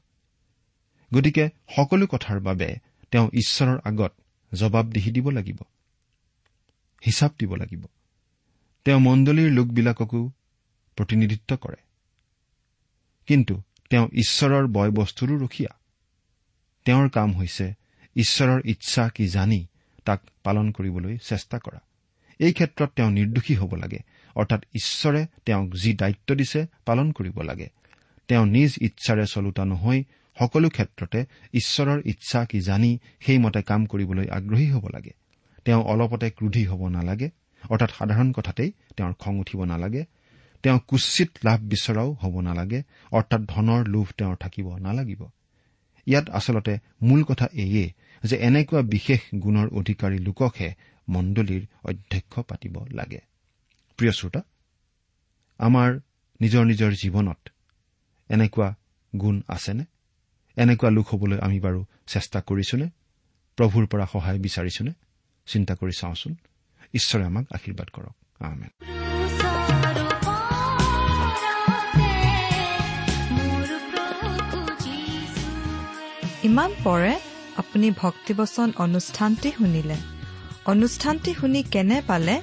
গতিকে 1.14 1.50
সকলো 1.76 2.06
কথাৰ 2.06 2.40
বাবে 2.40 2.76
তেওঁ 3.10 3.30
ঈশ্বৰৰ 3.32 3.78
আগত 3.84 4.12
জবাবদিহি 4.54 5.10
দিব 5.10 5.30
লাগিব 5.30 5.56
হিচাপ 7.06 7.32
দিব 7.38 7.54
লাগিব। 7.54 7.86
তেওঁ 8.84 9.00
মণ্ডলীৰ 9.00 9.50
লোকবিলাককো 9.52 10.30
প্ৰতিনিধিত্ব 10.96 11.56
কৰে। 11.56 11.76
কিন্তু 13.26 13.62
তেওঁ 13.90 14.08
ঈশ্বৰৰ 14.12 14.66
বয় 14.66 14.90
বস্তুৰো 14.90 15.38
ৰখীয়া। 15.38 15.70
তেওঁৰ 16.84 17.08
কাম 17.08 17.32
হৈছে 17.32 17.74
ঈশ্বৰৰ 18.16 18.60
ইচ্ছা 18.64 19.08
কি 19.08 19.28
জানি 19.28 19.66
তাক 20.04 20.20
পালন 20.42 20.70
কৰিবলৈ 20.70 21.18
চেষ্টা 21.18 21.58
কৰা। 21.58 21.80
এই 22.38 22.52
ক্ষেত্ৰত 22.52 22.90
তেওঁ 22.96 23.10
নিৰ্দোষী 23.10 23.54
হ'ব 23.56 23.74
লাগে। 23.74 23.98
অৰ্থাৎ 24.36 24.64
ঈশ্বৰে 24.74 25.26
তেওঁক 25.46 25.74
যি 25.74 25.94
দায়িত্ব 25.94 26.34
দিছে 26.34 26.66
পালন 26.86 27.12
কৰিব 27.12 27.42
লাগে। 27.42 27.68
তেওঁ 28.28 28.46
নিজ 28.46 28.74
ইচ্ছাৰে 28.80 29.26
চলোতা 29.26 29.64
নহৈ 29.64 30.04
সকলো 30.40 30.68
ক্ষেত্ৰতে 30.68 31.24
ঈশ্বৰৰ 31.52 32.02
ইচ্ছা 32.04 32.44
কি 32.44 32.60
জানি 32.60 32.98
সেইমতে 33.20 33.62
কাম 33.62 33.86
কৰিবলৈ 33.86 34.26
আগ্ৰহী 34.30 34.70
হ'ব 34.70 34.88
লাগে। 34.88 35.10
তেওঁ 35.64 35.82
অলপতে 35.82 36.30
ক্ৰোধী 36.30 36.64
হ'ব 36.66 36.88
নালাগে 36.88 37.30
অৰ্থাৎ 37.70 37.90
সাধাৰণ 37.98 38.32
কথাতেই 38.32 38.72
তেওঁৰ 38.96 39.12
খং 39.12 39.38
উঠিব 39.38 39.64
নালাগে। 39.64 40.04
তেওঁ 40.62 40.78
কুচিত 40.88 41.30
লাভ 41.44 41.60
বিচৰাও 41.60 42.12
হ'ব 42.12 42.40
নালাগে 42.40 42.82
অৰ্থাৎ 43.12 43.40
ধনৰ 43.40 43.88
লোভ 43.88 44.06
তেওঁৰ 44.18 44.36
থাকিব 44.36 44.76
নালাগিব। 44.76 45.28
ইয়াত 46.06 46.30
আচলতে 46.30 46.78
মূল 47.02 47.22
কথা 47.22 47.48
এয়ে 47.52 47.92
যে 48.24 48.36
এনেকুৱা 48.36 48.82
বিশেষ 48.82 49.20
গুণৰ 49.34 49.68
অধিকাৰী 49.68 50.18
লোককহে 50.18 50.74
মণ্ডলীৰ 51.08 51.66
অধ্যক্ষ 51.84 52.40
পাতিব 52.40 52.84
লাগে। 52.90 53.20
প্ৰিয় 54.02 54.12
শ্ৰোতা 54.12 54.40
আমাৰ 55.58 56.00
নিজৰ 56.40 56.64
নিজৰ 56.64 56.92
জীৱনত 56.92 57.48
এনেকুৱা 58.28 58.74
গুণ 59.20 59.42
আছেনে? 59.48 59.84
এনেকুৱা 60.56 60.90
লোক 60.90 61.14
হ'বলৈ 61.14 61.38
আমি 61.38 61.60
বাৰু 61.60 61.84
চেষ্টা 62.06 62.40
কৰিছোনে? 62.40 62.90
প্ৰভুৰ 63.56 63.86
পৰা 63.86 64.06
সহায় 64.12 64.38
বিচাৰিছোনে? 64.38 64.92
চিন্তা 65.46 65.74
কৰি 65.74 65.92
চাওঁচোন। 65.92 66.34
ঈশ্বৰে 66.94 67.24
আমাক 67.24 67.46
আশীৰ্বাদ 67.52 67.88
কৰক। 67.88 68.16
ইমান 76.44 76.72
পৰে 76.84 77.20
আপুনি 77.56 77.90
ভক্তিবচন 77.90 78.72
অনুষ্ঠানটি 78.76 79.52
শুনিলে। 79.52 79.96
অনুষ্ঠানটি 80.66 81.34
শুনি 81.34 81.62
কেনে 81.62 82.02
পালে? 82.06 82.42